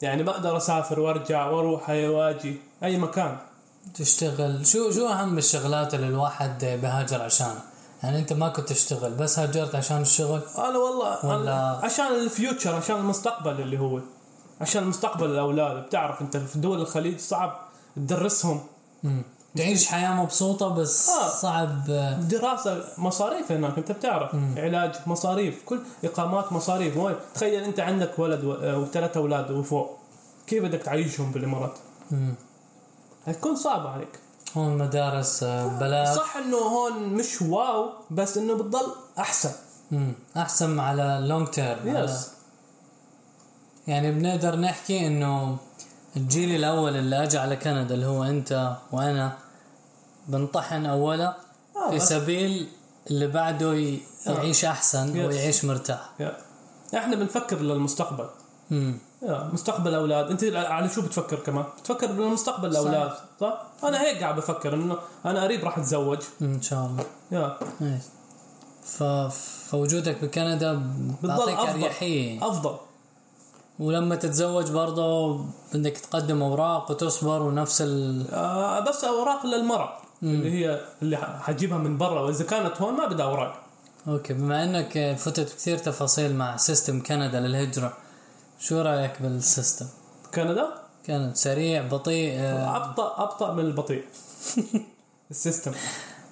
يعني 0.02 0.22
بقدر 0.22 0.56
أسافر 0.56 1.00
وأرجع 1.00 1.46
وأروح 1.46 1.90
هي 1.90 2.08
واجي 2.08 2.56
أي 2.82 2.96
مكان. 2.96 3.36
تشتغل. 3.94 4.66
شو 4.66 4.90
شو 4.90 5.08
أهم 5.08 5.38
الشغلات 5.38 5.94
اللي 5.94 6.06
الواحد 6.06 6.64
بهاجر 6.82 7.22
عشانها؟ 7.22 7.62
يعني 8.02 8.18
أنت 8.18 8.32
ما 8.32 8.48
كنت 8.48 8.68
تشتغل 8.68 9.14
بس 9.14 9.38
هاجرت 9.38 9.74
عشان 9.74 10.00
الشغل؟ 10.00 10.40
أنا 10.58 10.78
والله 10.78 11.26
ولا- 11.26 11.36
أنا 11.36 11.80
عشان 11.82 12.06
الفيوتشر 12.06 12.74
عشان 12.74 12.96
المستقبل 12.96 13.60
اللي 13.60 13.78
هو. 13.80 14.00
عشان 14.60 14.84
مستقبل 14.86 15.26
الأولاد. 15.30 15.76
بتعرف 15.86 16.20
أنت 16.22 16.36
في 16.36 16.58
دول 16.58 16.80
الخليج 16.80 17.18
صعب 17.18 17.60
تدرسهم. 17.96 18.60
مم. 19.02 19.22
تعيش 19.56 19.86
حياة 19.86 20.14
مبسوطة 20.22 20.68
بس 20.68 21.08
آه. 21.08 21.28
صعب. 21.28 21.84
دراسة 22.28 22.84
مصاريف 22.98 23.52
هناك 23.52 23.78
أنت 23.78 23.92
بتعرف. 23.92 24.30
علاج 24.56 24.94
مصاريف 25.06 25.62
كل 25.66 25.78
إقامات 26.04 26.52
مصاريف. 26.52 26.96
وين؟ 26.96 27.14
تخيل 27.34 27.64
أنت 27.64 27.80
عندك 27.80 28.18
ولد 28.18 28.44
وثلاث 28.44 29.16
أولاد 29.16 29.50
وفوق. 29.50 29.98
كيف 30.46 30.64
بدك 30.64 30.82
تعيشهم 30.82 31.32
بالإمارات؟ 31.32 31.74
مم. 32.10 32.34
هتكون 33.26 33.56
صعبة 33.56 33.88
عليك 33.88 34.18
هون 34.56 34.78
مدارس 34.78 35.42
آه، 35.42 35.66
بلاش 35.78 36.16
صح 36.16 36.36
إنه 36.36 36.56
هون 36.56 37.02
مش 37.02 37.42
واو 37.42 37.90
بس 38.10 38.38
إنه 38.38 38.54
بتضل 38.54 38.86
أحسن 39.18 39.52
مم. 39.90 40.12
أحسن 40.36 40.78
على 40.80 41.18
ال 41.18 41.24
long 41.24 41.48
term 41.48 41.96
yes 41.96 42.28
يعني 43.86 44.12
بنقدر 44.12 44.56
نحكي 44.56 45.06
إنه 45.06 45.56
الجيل 46.16 46.54
الأول 46.56 46.96
اللي 46.96 47.22
أجى 47.22 47.38
على 47.38 47.56
كندا 47.56 47.94
اللي 47.94 48.06
هو 48.06 48.24
أنت 48.24 48.76
وأنا 48.92 49.32
بنطحن 50.28 50.86
أولا 50.86 51.36
آه، 51.76 51.90
في 51.90 52.00
سبيل 52.00 52.68
اللي 53.10 53.26
بعده 53.26 53.74
ي- 53.74 54.00
يعيش 54.26 54.64
أحسن 54.64 55.16
yes. 55.16 55.26
ويعيش 55.26 55.64
مرتاح 55.64 56.10
yeah. 56.20 56.36
إحنا 56.96 57.16
بنفكر 57.16 57.58
للمستقبل 57.60 58.26
مم. 58.70 58.98
مستقبل 59.26 59.88
الاولاد 59.88 60.30
أنت 60.30 60.44
على 60.56 60.88
شو 60.88 61.02
بتفكر 61.02 61.36
كمان؟ 61.36 61.64
بتفكر 61.80 62.06
بالمستقبل 62.06 62.68
الاولاد 62.70 63.12
صح. 63.40 63.62
أنا 63.84 64.00
هيك 64.02 64.22
قاعد 64.22 64.36
بفكر 64.36 64.74
إنه 64.74 64.96
أنا 65.26 65.42
قريب 65.42 65.64
راح 65.64 65.78
أتزوج. 65.78 66.18
إن 66.42 66.62
شاء 66.62 66.86
الله. 66.86 67.04
yeah. 67.32 67.56
ف... 68.84 69.02
فوجودك 69.70 70.24
بكندا 70.24 70.72
بتضل 71.22 71.36
بيعطيك 71.36 71.54
أفضل. 71.58 71.82
أريحية. 71.82 72.48
أفضل. 72.48 72.76
ولما 73.78 74.14
تتزوج 74.16 74.70
برضه 74.70 75.38
بدك 75.74 75.96
تقدم 75.96 76.42
أوراق 76.42 76.90
وتصبر 76.90 77.42
ونفس 77.42 77.82
ال... 77.82 78.26
آه 78.32 78.80
بس 78.80 79.04
أوراق 79.04 79.46
للمرأة. 79.46 79.92
اللي 80.22 80.50
هي 80.50 80.80
اللي 81.02 81.16
ح- 81.16 81.42
حتجيبها 81.42 81.78
من 81.78 81.98
برا. 81.98 82.20
وإذا 82.20 82.44
كانت 82.44 82.82
هون 82.82 82.94
ما 82.94 83.06
بدها 83.06 83.26
أوراق. 83.26 83.60
okay 84.08 84.32
بما 84.34 84.64
إنك 84.64 85.16
فتت 85.18 85.54
كثير 85.56 85.78
تفاصيل 85.78 86.36
مع 86.36 86.56
system 86.56 87.02
كندا 87.02 87.40
للهجرة. 87.40 87.92
شو 88.64 88.80
رأيك 88.80 89.22
بال 89.22 89.36
system؟ 89.36 89.86
كندا؟ 90.34 90.68
كانت 91.06 91.36
سريع 91.36 91.82
بطيء 91.88 92.34
آه، 92.38 92.76
أبطأ 92.76 93.22
أبطأ 93.22 93.52
من 93.52 93.64
البطيء. 93.64 94.04
السيستم. 95.30 95.72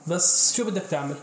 بس 0.06 0.56
شو 0.56 0.64
بدك 0.64 0.82
تعمل؟ 0.82 1.16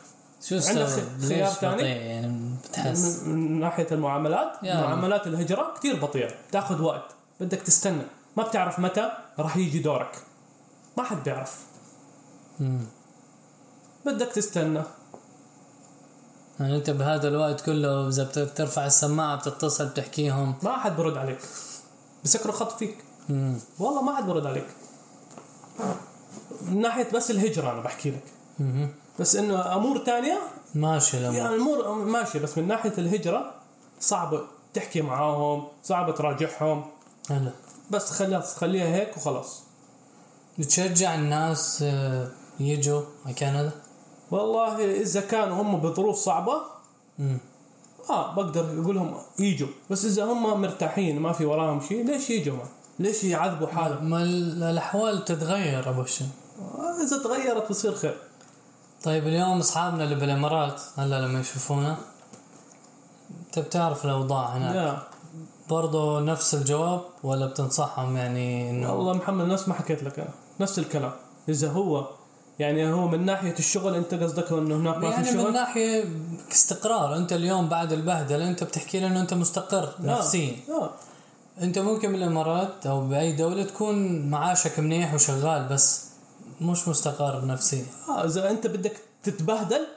شو 0.44 0.56
عندك 0.56 0.88
خيار؟ 1.28 1.52
بطيء؟ 1.52 1.86
يعني 1.86 2.56
بتحس. 2.64 3.24
من, 3.26 3.52
من 3.52 3.60
ناحية 3.60 3.88
المعاملات؟ 3.92 4.52
يعني. 4.64 4.88
معاملات 4.88 5.28
الهجرة 5.28 5.74
كثير 5.78 6.00
بطيئة. 6.06 6.34
بتاخذ 6.50 6.82
وقت. 6.82 7.16
بدك 7.40 7.62
تستنى. 7.62 8.04
ما 8.38 8.44
بتعرف 8.44 8.80
متى 8.80 9.12
راح 9.40 9.58
يجي 9.58 9.80
دورك. 9.80 10.18
ما 10.98 11.04
حد 11.04 11.24
بيعرف. 11.24 11.66
مم. 12.60 12.86
بدك 14.06 14.28
تستنى. 14.28 14.82
يعني 16.60 16.76
انت 16.76 16.90
بهذا 16.90 17.28
الوقت 17.28 17.62
كله 17.62 18.08
إذا 18.08 18.24
بت- 18.24 18.40
بترفع 18.40 18.86
السماعة 18.86 19.36
بتتصل 19.36 19.86
بتحكيهم. 19.86 20.56
ما 20.64 20.78
حد 20.78 20.96
برد 20.98 21.18
عليك. 21.18 21.40
بسكروا 22.24 22.54
خط 22.54 22.72
فيك. 22.80 22.98
مم. 23.30 23.58
والله 23.80 24.02
ما 24.02 24.16
حد 24.16 24.26
برد 24.28 24.46
عليك. 24.46 24.68
من 26.62 26.82
ناحية 26.82 27.08
بس 27.14 27.32
الهجرة 27.32 27.72
أنا 27.72 27.80
بحكي 27.82 28.12
لك. 28.12 28.24
مهم. 28.60 28.90
بس 29.20 29.36
إنه 29.36 29.76
أمور 29.76 29.98
تانية؟ 29.98 30.40
ماشي 30.76 31.18
الأمور. 31.18 31.38
يعني 31.38 31.56
الأمور 31.56 31.94
ماشيه 31.94 32.40
بس 32.40 32.58
من 32.58 32.68
ناحية 32.68 32.94
الهجرة 32.98 33.54
صعبه 34.00 34.42
تحكي 34.74 35.02
معاهم 35.02 35.68
صعبه 35.84 36.12
تراجعهم. 36.12 36.86
هلا. 37.30 37.52
بس 37.92 38.12
خلاص 38.12 38.56
خليها 38.58 38.86
هيك 38.96 39.18
وخلاص. 39.18 39.64
بتشجع 40.58 41.16
الناس 41.16 41.80
آه، 41.84 42.28
يجوا 42.60 43.02
على 43.26 43.34
كندا 43.36 43.72
والله 44.32 45.02
إذا 45.02 45.22
كانوا 45.22 45.62
هم 45.62 45.80
بظروف 45.82 46.18
صعبة 46.18 46.54
مم. 47.20 47.38
آه 48.10 48.36
بقدر 48.36 48.82
أقول 48.82 48.96
لهم 48.96 49.18
يجوا. 49.40 49.68
بس 49.90 50.06
إذا 50.06 50.24
هم 50.26 50.62
مرتاحين 50.62 51.20
ما 51.20 51.32
في 51.34 51.46
وراهم 51.46 51.82
شيء 51.82 52.06
ليش 52.06 52.30
يجوا 52.30 52.58
ليش 53.00 53.24
يعذبوا 53.24 53.68
حالهم؟ 53.68 54.10
ما 54.10 54.24
ال- 54.24 54.64
الأحوال 54.64 55.26
تتغير 55.26 55.90
أبو 55.90 56.02
هشام 56.02 56.28
آه 56.62 57.04
إذا 57.08 57.24
تغيرت 57.24 57.70
بصير 57.70 57.96
خير. 57.96 58.18
طيب 59.04 59.28
اليوم 59.28 59.60
أصحابنا 59.60 60.04
اللي 60.04 60.16
بالإمارات 60.16 60.82
هلا 60.98 61.22
لما 61.28 61.40
يشوفونا 61.40 61.98
انت 63.46 63.60
بتعرف 63.60 64.06
الأوضاع 64.06 64.46
هناك؟ 64.58 65.00
برضه 65.70 66.20
نفس 66.20 66.54
الجواب 66.56 67.02
ولا 67.24 67.46
بتنصحهم 67.46 68.18
يعني 68.18 68.70
انه 68.70 68.94
والله 68.94 69.14
محمد 69.14 69.46
نفس 69.46 69.68
ما 69.68 69.74
حكيت 69.74 70.04
لك 70.04 70.20
أنا. 70.20 70.30
نفس 70.60 70.80
الكلام. 70.80 71.12
إذا 71.50 71.72
هو 71.72 72.08
يعني 72.60 72.92
هو 72.94 73.08
من 73.08 73.26
ناحية 73.26 73.56
الشغل 73.60 73.96
أنت 73.96 74.14
قصدك 74.14 74.52
إنه 74.52 74.76
هناك 74.76 74.98
ما 74.98 75.10
يعني 75.10 75.24
في 75.24 75.38
من 75.38 75.44
شغل؟ 75.44 75.54
ناحية 75.54 76.06
استقرار 76.52 77.16
أنت 77.16 77.34
اليوم 77.34 77.70
بعد 77.70 77.94
البهدلة 77.94 78.50
أنت 78.50 78.64
بتحكي 78.64 79.00
لي 79.00 79.08
إنه 79.08 79.22
أنت 79.22 79.34
مستقر 79.34 79.94
نفسيا. 80.00 80.56
آه. 80.70 80.90
أنت 81.62 81.80
ممكن 81.80 82.12
بالامارات 82.12 82.86
أو 82.88 83.08
بأي 83.08 83.32
دولة 83.36 83.64
تكون 83.64 84.30
معاشك 84.30 84.80
منيح 84.80 85.14
وشغال 85.14 85.68
بس 85.68 86.06
مش 86.62 86.88
مستقر 86.88 87.46
نفسيا. 87.46 87.86
آه 88.10 88.26
إذا 88.26 88.50
أنت 88.50 88.68
بدك 88.68 88.98
تتبهدل 89.24 89.88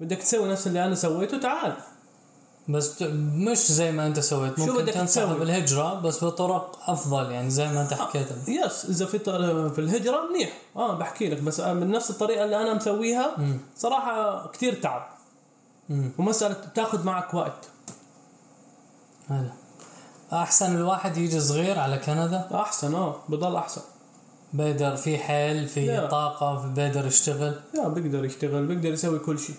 بدك 0.00 0.16
تسوي 0.16 0.48
نفس 0.52 0.66
اللي 0.66 0.84
أنا 0.84 0.94
سويته 0.94 1.38
تعال. 1.38 1.72
بس 2.70 3.02
مش 3.02 3.72
زي 3.72 3.92
ما 3.92 4.06
انت 4.06 4.20
سويت. 4.20 4.56
شو 4.56 4.66
ممكن 4.66 4.82
بدك 4.82 4.92
تنصح 4.92 5.22
تسوي؟ 5.22 5.38
بالهجرة 5.38 5.94
بس 5.94 6.24
بطرق 6.24 6.78
أفضل 6.86 7.30
يعني 7.30 7.50
زي 7.50 7.68
ما 7.68 7.82
انت 7.82 7.94
حكيت. 7.94 8.26
يس 8.48 8.84
إذا 8.84 9.06
في 9.06 9.18
في 9.70 9.78
الهجرة 9.78 10.28
منيح. 10.30 10.52
آه 10.76 10.94
بحكي 10.94 11.28
لك 11.30 11.42
بس 11.42 11.60
آه، 11.60 11.72
من 11.72 11.90
نفس 11.90 12.10
الطريقة 12.10 12.44
اللي 12.44 12.62
أنا 12.62 12.74
مسويها 12.74 13.36
صراحة 13.76 14.46
كتير 14.46 14.74
تعب. 14.74 15.06
ومسألة 16.18 16.54
بتاخذ 16.72 17.04
معك 17.04 17.34
وقت. 17.34 17.68
هلا. 19.28 19.52
أحسن 20.32 20.76
الواحد 20.76 21.16
يجي 21.16 21.40
صغير 21.40 21.78
على 21.78 21.98
كندا؟ 21.98 22.48
أحسن 22.54 22.94
آه 22.94 23.16
بضل 23.28 23.56
أحسن. 23.56 23.80
بيقدر 24.52 24.96
في 24.96 25.18
حيل 25.18 25.66
في 25.68 25.86
لا. 25.86 26.06
طاقة 26.06 26.56
في 26.62 26.68
بيقدر 26.68 27.06
يشتغل؟ 27.06 27.54
yeah 27.74 27.88
بيقدر 27.88 28.24
يشتغل 28.24 28.66
بيقدر 28.66 28.92
يسوي 28.92 29.18
كل 29.18 29.38
شيء. 29.38 29.56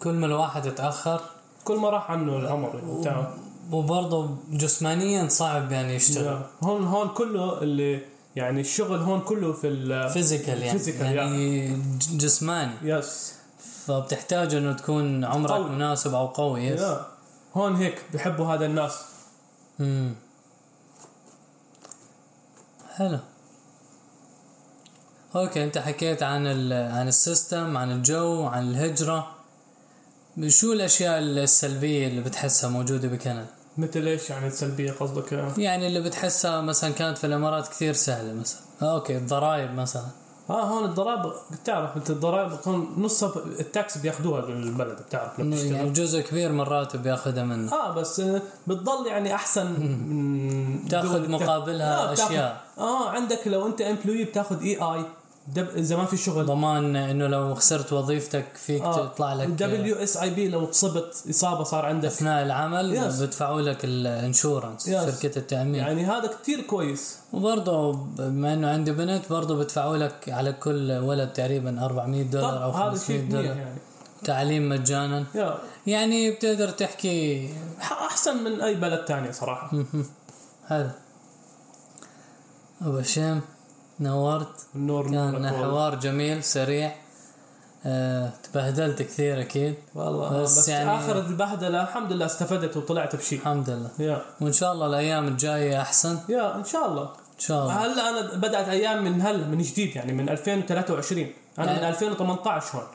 كل 0.00 0.12
ما 0.12 0.26
الواحد 0.26 0.66
يتأخر 0.66 1.20
كل 1.68 1.76
ما 1.76 1.90
راح 1.90 2.10
عنه 2.10 2.36
العمر 2.36 3.00
تعال 3.04 3.26
وبرضه 3.72 4.36
جسمانيا 4.50 5.28
صعب 5.28 5.72
يعني 5.72 5.94
يشتغل. 5.94 6.42
هون 6.62 6.84
هون 6.84 7.08
كله 7.08 7.62
اللي 7.62 8.00
يعني 8.36 8.60
الشغل 8.60 8.98
هون 8.98 9.20
كله 9.20 9.52
في 9.52 9.68
ال 9.68 10.10
physical 10.10 10.62
يعني 10.62 10.78
Physical، 10.78 11.00
يعني 11.02 11.68
ج- 11.76 12.16
جسماني. 12.16 12.72
yes 12.82 13.34
فبتحتاج 13.86 14.54
إنه 14.54 14.72
تكون 14.72 15.24
عمرك 15.24 15.50
قوي. 15.52 15.70
مناسب 15.70 16.14
أو 16.14 16.26
قوي 16.26 16.64
yes 16.66 16.80
yeah. 16.80 17.06
هون 17.54 17.76
هيك 17.76 18.02
بحبوا 18.14 18.46
هذا 18.54 18.66
الناس. 18.66 18.98
امم 19.80 20.14
حلو. 22.96 23.18
okay 25.36 25.64
أنت 25.64 25.78
حكيت 25.78 26.22
عن 26.22 26.46
عن 26.72 27.08
ال 27.08 27.18
system 27.18 27.76
عن 27.76 27.90
الجو 27.92 28.46
عن 28.46 28.70
الهجرة. 28.70 29.37
شو 30.46 30.72
الأشياء 30.72 31.18
السلبية 31.18 32.06
اللي 32.08 32.20
بتحسها 32.20 32.70
موجودة 32.70 33.08
بكندا؟ 33.08 33.46
مثل 33.78 34.06
إيش 34.06 34.30
يعني 34.30 34.46
السلبية 34.46 34.92
قصدك؟ 34.92 35.32
يعني 35.58 35.86
اللي 35.86 36.00
بتحسها 36.00 36.60
مثلا 36.60 36.90
كانت 36.92 37.18
في 37.18 37.26
الإمارات 37.26 37.68
كثير 37.68 37.92
سهلة 37.92 38.32
مثلا. 38.32 38.60
آه، 38.82 38.94
okay 38.94 39.16
الضرائب 39.16 39.74
مثلا. 39.74 40.04
آه 40.50 40.62
هون 40.64 40.84
الضرائب 40.84 41.32
بتعرف 41.50 41.96
انت 41.96 42.10
الضرائب 42.10 42.50
بتكون 42.52 42.80
ب- 43.22 43.60
ال 43.60 43.70
tax 43.70 43.98
بياخذوها 43.98 44.40
بالبلد 44.40 44.96
بتعرف 45.08 45.38
يعني 45.38 45.90
جزء 45.90 46.20
كبير 46.20 46.52
من 46.52 46.60
الراتب 46.60 47.02
بياخذها 47.02 47.44
منه. 47.44 47.72
آه 47.72 47.90
بس 47.94 48.20
آه، 48.20 48.42
بتضل 48.66 49.06
يعني 49.06 49.34
أحسن 49.34 49.66
من 49.80 50.80
الت- 50.92 51.30
مقابلها 51.30 52.10
آه، 52.10 52.12
أشياء. 52.12 52.60
آه 52.78 53.08
عندك 53.10 53.40
لو 53.46 53.66
أنت 53.66 53.80
employee 53.80 54.24
بتاخذ 54.24 54.62
EI. 54.62 55.04
دب... 55.54 55.68
اذا 55.68 55.96
ما 55.96 56.04
في 56.04 56.16
شغل. 56.16 56.46
ضمان 56.46 56.96
إنه 56.96 57.26
لو 57.26 57.54
خسرت 57.54 57.92
وظيفتك 57.92 58.46
فيك 58.54 58.82
تطلع 58.82 59.34
لك 59.34 59.48
WSIB 59.48 60.48
لو 60.48 60.64
تصبت 60.64 61.24
إصابة 61.30 61.62
صار 61.64 61.86
عندك. 61.86 62.08
أثناء 62.08 62.42
العمل 62.42 62.96
Yes. 62.98 63.20
بيدفعوا 63.20 63.60
لك 63.60 63.84
ال 63.84 63.94
insurance. 63.94 64.90
شركة 64.90 65.38
التأمين. 65.38 65.74
يعني 65.74 66.04
هذا 66.06 66.26
كتير 66.42 66.60
كويس. 66.60 67.18
وبرضه 67.32 67.92
بما 67.92 68.54
إنه 68.54 68.70
عندي 68.70 68.92
بنت 68.92 69.22
برضه 69.30 69.56
بدفعوا 69.56 69.96
لك 69.96 70.28
على 70.28 70.52
كل 70.52 70.92
ولد 70.92 71.32
تقريبا 71.32 71.84
400 71.84 72.24
طب 72.24 72.30
دولار 72.30 72.64
أو 72.64 72.70
هذا 72.70 72.90
500 72.90 73.06
شيء 73.06 73.18
منيح 73.20 73.32
دولار. 73.32 73.56
يعني. 73.56 73.78
تعليم 74.24 74.68
مجانا. 74.68 75.24
يا 75.34 75.58
يعني 75.86 76.30
بتقدر 76.30 76.70
تحكي. 76.70 77.50
أحسن 77.80 78.44
من 78.44 78.60
أي 78.60 78.74
بلد 78.74 79.04
تاني 79.04 79.32
صراحة. 79.32 79.70
هذا 80.66 80.94
أبو 82.82 82.98
هشام. 82.98 83.40
نورت. 84.00 84.66
النور 84.74 85.10
كان. 85.10 85.48
حوار 85.50 85.94
جميل 85.94 86.44
سريع. 86.44 86.92
أه 87.86 88.30
تبهدلت 88.42 89.02
كثير 89.02 89.40
أكيد. 89.40 89.74
والله 89.94 90.42
بس 90.42 90.58
بس, 90.58 90.68
يعني- 90.68 90.96
آخر 90.98 91.18
البهدلة 91.18 91.82
الحمد 91.82 92.12
لله 92.12 92.26
استفدت 92.26 92.76
وطلعت 92.76 93.16
بشيء. 93.16 93.38
الحمد 93.38 93.70
لله. 93.70 93.90
يا. 93.98 94.22
وإن 94.40 94.52
شاء 94.52 94.72
الله 94.72 94.86
الأيام 94.86 95.28
الجاية 95.28 95.80
أحسن. 95.80 96.18
يا 96.28 96.56
إن 96.56 96.64
شاء 96.64 96.86
الله. 96.88 97.02
إن 97.02 97.38
شاء 97.40 97.62
الله. 97.62 97.72
هلا 97.86 98.08
أنا 98.10 98.34
بدأت 98.36 98.68
أيام 98.68 99.04
من 99.04 99.22
هلا 99.22 99.46
من 99.46 99.58
جديد 99.58 99.96
يعني 99.96 100.12
من 100.12 100.28
2023 100.28 101.26
أنا 101.58 101.66
من 101.66 101.72
يعني- 101.72 101.88
2018 101.88 102.74
هون 102.78 102.86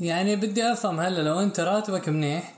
يعني 0.00 0.36
بدي 0.36 0.72
أفهم 0.72 1.00
هلا 1.00 1.22
لو 1.22 1.40
أنت 1.40 1.60
راتبك 1.60 2.08
منيح 2.08 2.54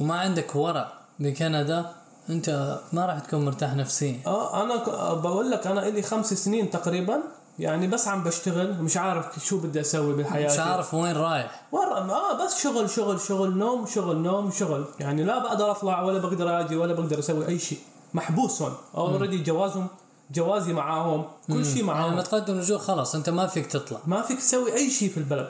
وما 0.00 0.14
عندك 0.14 0.56
ورق 0.56 0.92
بكندا 1.18 1.86
انت 2.30 2.78
ما 2.92 3.06
راح 3.06 3.18
تكون 3.18 3.44
مرتاح 3.44 3.74
نفسيا. 3.74 4.20
آه 4.26 4.62
أنا 4.62 4.76
ك- 4.76 5.18
بقول 5.22 5.50
لك 5.50 5.66
أنا 5.66 5.80
لي 5.80 6.02
خمس 6.02 6.34
سنين 6.34 6.70
تقريبا 6.70 7.20
يعني 7.58 7.86
بس 7.86 8.08
عم 8.08 8.24
بشتغل 8.24 8.82
مش 8.82 8.96
عارف 8.96 9.44
شو 9.44 9.58
بدي 9.58 9.80
أسوي 9.80 10.14
بحياتي. 10.14 10.54
مش 10.54 10.58
عارف 10.60 10.94
وين 10.94 11.16
رايح. 11.16 11.62
ورا 11.72 11.98
آه 11.98 12.44
بس 12.44 12.62
شغل 12.62 12.90
شغل 12.90 13.20
شغل 13.20 13.56
نوم 13.58 13.86
شغل 13.86 14.16
نوم 14.16 14.50
شغل. 14.50 14.84
يعني 15.00 15.24
لا 15.24 15.38
بقدر 15.38 15.70
أطلع 15.70 16.02
ولا 16.02 16.18
بقدر 16.18 16.60
آجي 16.60 16.76
ولا 16.76 16.94
بقدر 16.94 17.18
أسوي 17.18 17.48
أي 17.48 17.58
شيء. 17.58 17.78
محبوس 18.14 18.62
هون 18.62 18.74
already 18.94 19.38
جوازهم 19.42 19.86
جوازي 20.30 20.72
معاهم 20.72 21.24
كل 21.48 21.64
شيء 21.64 21.74
يعني 21.76 21.86
معاهم 21.86 22.16
متقدم 22.16 22.54
لجوء 22.58 22.78
خلاص 22.78 23.14
أنت 23.14 23.30
ما 23.30 23.46
فيك 23.46 23.66
تطلع. 23.66 23.98
ما 24.06 24.22
فيك 24.22 24.38
تسوي 24.38 24.72
أي 24.74 24.90
شيء 24.90 25.10
في 25.10 25.16
البلد. 25.18 25.48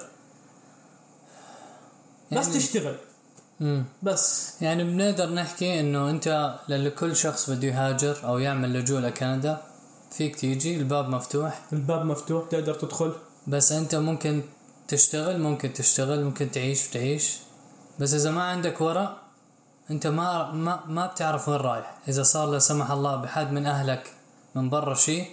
بس 2.32 2.46
يعني- 2.46 2.58
تشتغل. 2.58 2.94
بس. 4.02 4.54
يعني 4.62 4.84
بنقدر 4.84 5.30
نحكي 5.30 5.80
إنه 5.80 6.10
أنت 6.10 6.54
لكل 6.68 7.16
شخص 7.16 7.50
بده 7.50 7.68
يهاجر 7.68 8.16
أو 8.24 8.38
يعمل 8.38 8.72
لجوء 8.72 9.00
لكندا 9.00 9.62
فيك 10.10 10.36
تيجي 10.36 10.76
الباب 10.76 11.08
مفتوح. 11.08 11.60
الباب 11.72 12.04
مفتوح 12.04 12.48
تقدر 12.50 12.74
تدخل. 12.74 13.12
بس 13.46 13.72
أنت 13.72 13.94
ممكن 13.94 14.42
تشتغل 14.88 15.40
ممكن 15.40 15.72
تشتغل 15.72 16.24
ممكن 16.24 16.50
تعيش 16.50 16.88
تعيش 16.88 17.38
بس 17.98 18.14
إذا 18.14 18.30
ما 18.30 18.42
عندك 18.42 18.80
ورق 18.80 19.16
أنت 19.90 20.06
ما 20.06 20.50
ما 20.52 20.80
ما 20.86 21.06
بتعرف 21.06 21.48
وين 21.48 21.60
رايح. 21.60 21.98
إذا 22.08 22.22
صار 22.22 22.50
لا 22.50 22.58
سمح 22.58 22.90
الله 22.90 23.16
بحد 23.16 23.52
من 23.52 23.66
أهلك 23.66 24.12
من 24.54 24.70
برا 24.70 24.94
شيء 24.94 25.26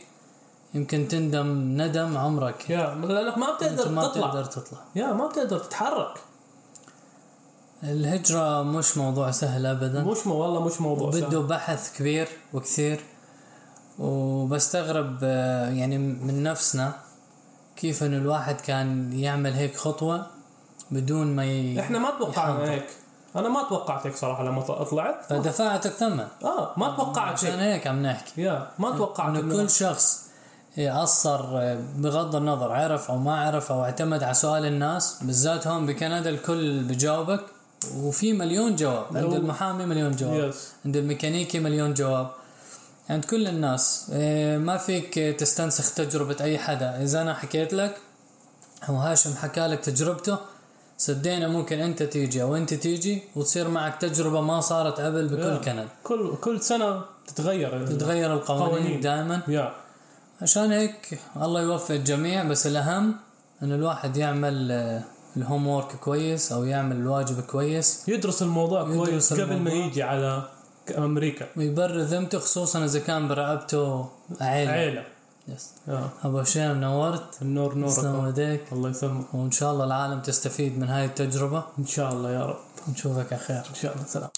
يمكن 0.73 1.07
تندم 1.07 1.47
ندم 1.81 2.17
عمرك. 2.17 2.69
يا 2.69 2.95
لأنك 2.95 3.37
ما 3.37 3.51
أنت 3.51 3.63
بتقدر 3.63 3.89
ما 3.89 4.07
تطلع. 4.07 4.27
بتقدر 4.27 4.45
تطلع. 4.45 4.79
يا 4.95 5.13
ما 5.13 5.27
بتقدر 5.27 5.59
تتحرك. 5.59 6.13
الهجرة 7.83 8.63
مش 8.63 8.97
موضوع 8.97 9.31
سهل 9.31 9.65
ابدا. 9.65 10.03
مش 10.03 10.27
مو 10.27 10.35
والله 10.35 10.65
مش 10.65 10.81
موضوع 10.81 11.11
سهل. 11.11 11.25
بده 11.25 11.39
بحث 11.39 11.97
كبير 11.97 12.27
وكثير. 12.53 12.99
وبستغرب 13.99 15.17
آه، 15.23 15.69
يعني 15.69 15.97
من 15.97 16.43
نفسنا 16.43 16.93
كيف 17.75 18.03
إنه 18.03 18.17
الواحد 18.17 18.61
كان 18.61 19.13
يعمل 19.13 19.53
هيك 19.53 19.77
خطوة 19.77 20.25
بدون 20.91 21.35
ما 21.35 21.45
ي... 21.45 21.79
إحنا 21.79 21.99
ما 21.99 22.09
توقعنا. 22.19 22.71
هيك. 22.71 22.85
أنا 23.35 23.49
ما 23.49 23.63
توقعت 23.69 24.07
هيك 24.07 24.15
صراحة 24.15 24.43
لما 24.43 24.61
طلعت. 24.61 25.25
فدفعتك 25.29 25.91
ثمن. 25.91 26.27
آه 26.43 26.73
ما 26.77 26.95
توقعت 26.95 27.33
عشان 27.33 27.49
هيك. 27.49 27.59
هيك 27.59 27.87
عم 27.87 28.03
نحكي. 28.03 28.41
يا 28.41 28.67
ما 28.79 28.97
توقعت 28.97 29.37
إنه 29.37 29.55
كل 29.55 29.69
شخص 29.69 30.27
قصر 30.77 31.41
بغض 31.95 32.35
النظر 32.35 32.71
عرف 32.71 33.11
أو 33.11 33.17
ما 33.17 33.41
عرف 33.41 33.71
أو 33.71 33.83
اعتمد 33.83 34.23
على 34.23 34.33
سؤال 34.33 34.65
الناس 34.65 35.23
بالذات 35.23 35.67
هون 35.67 35.85
بكندا 35.85 36.29
الكل 36.29 36.83
بجاوبك. 36.83 37.45
وفي 37.95 38.33
مليون 38.33 38.75
جواب. 38.75 39.17
عند 39.17 39.33
المحامي 39.33 39.85
مليون 39.85 40.15
جواب. 40.15 40.49
يس 40.49 40.71
عند 40.85 40.97
الميكانيكي 40.97 41.59
مليون 41.59 41.93
جواب. 41.93 42.31
عند 43.09 43.25
كل 43.25 43.47
الناس. 43.47 44.11
إيه، 44.13 44.57
ما 44.57 44.77
فيك 44.77 45.19
تستنسخ 45.19 45.93
تجربة 45.93 46.35
أي 46.41 46.57
حدا. 46.57 47.03
إذا 47.03 47.21
أنا 47.21 47.33
حكيت 47.33 47.73
لك 47.73 47.97
أو 48.89 48.95
هاشم 48.95 49.33
حكى 49.33 49.67
لك 49.67 49.79
تجربته 49.79 50.37
صدقنا 50.97 51.47
ممكن 51.47 51.79
أنت 51.79 52.03
تيجي 52.03 52.41
أو 52.41 52.55
أنت 52.55 52.73
تيجي 52.73 53.21
وتصير 53.35 53.67
معك 53.67 54.01
تجربة 54.01 54.41
ما 54.41 54.61
صارت 54.61 54.99
قبل 54.99 55.27
بكل 55.27 55.41
يا. 55.41 55.57
كندا 55.57 55.87
كل 56.03 56.35
كل 56.41 56.61
سنة 56.61 57.01
تتغير 57.27 57.87
تتغير 57.87 58.33
القوانين 58.33 58.69
قوانين. 58.69 59.01
دائما. 59.01 59.41
يا 59.47 59.73
عشان 60.41 60.71
هيك 60.71 61.19
الله 61.41 61.61
يوفق 61.61 61.91
الجميع 61.95 62.43
بس 62.43 62.67
الأهم 62.67 63.15
إنه 63.63 63.75
الواحد 63.75 64.17
يعمل 64.17 64.71
آه، 64.71 65.03
الهوم 65.37 65.67
وورك 65.67 65.95
كويس 65.95 66.51
أو 66.51 66.63
يعمل 66.63 66.95
الواجب 66.95 67.41
كويس. 67.41 68.09
يدرس 68.09 68.41
الموضوع 68.41 68.81
يدرس 68.81 69.09
كويس 69.09 69.33
قبل 69.33 69.59
ما. 69.59 69.71
يجي 69.71 70.03
على 70.03 70.43
أمريكا. 70.97 71.47
ويبرر 71.57 71.99
ذمته 72.01 72.39
خصوصا 72.39 72.85
إذا 72.85 72.99
كان 72.99 73.27
برقبته 73.27 74.09
عيلة. 74.41 74.71
عيلة. 74.71 75.03
يس 75.47 75.69
يا 75.87 76.09
أبو 76.23 76.39
هشام 76.39 76.81
نورت. 76.81 77.41
النور 77.41 77.75
نورك. 77.75 78.05
ايديك 78.25 78.73
الله 78.73 78.89
يسلمك. 78.89 79.33
وإن 79.33 79.51
شاء 79.51 79.71
الله 79.71 79.85
العالم 79.85 80.21
تستفيد 80.21 80.79
من 80.79 80.89
هاي 80.89 81.05
التجربة. 81.05 81.63
إن 81.79 81.85
شاء 81.85 82.13
الله 82.13 82.31
يا 82.31 82.45
رب. 82.45 82.59
ونشوفك 82.87 83.33
على 83.33 83.41
خير. 83.41 83.63
إن 83.69 83.75
شاء 83.75 83.93
الله. 83.93 84.05
سلام. 84.05 84.29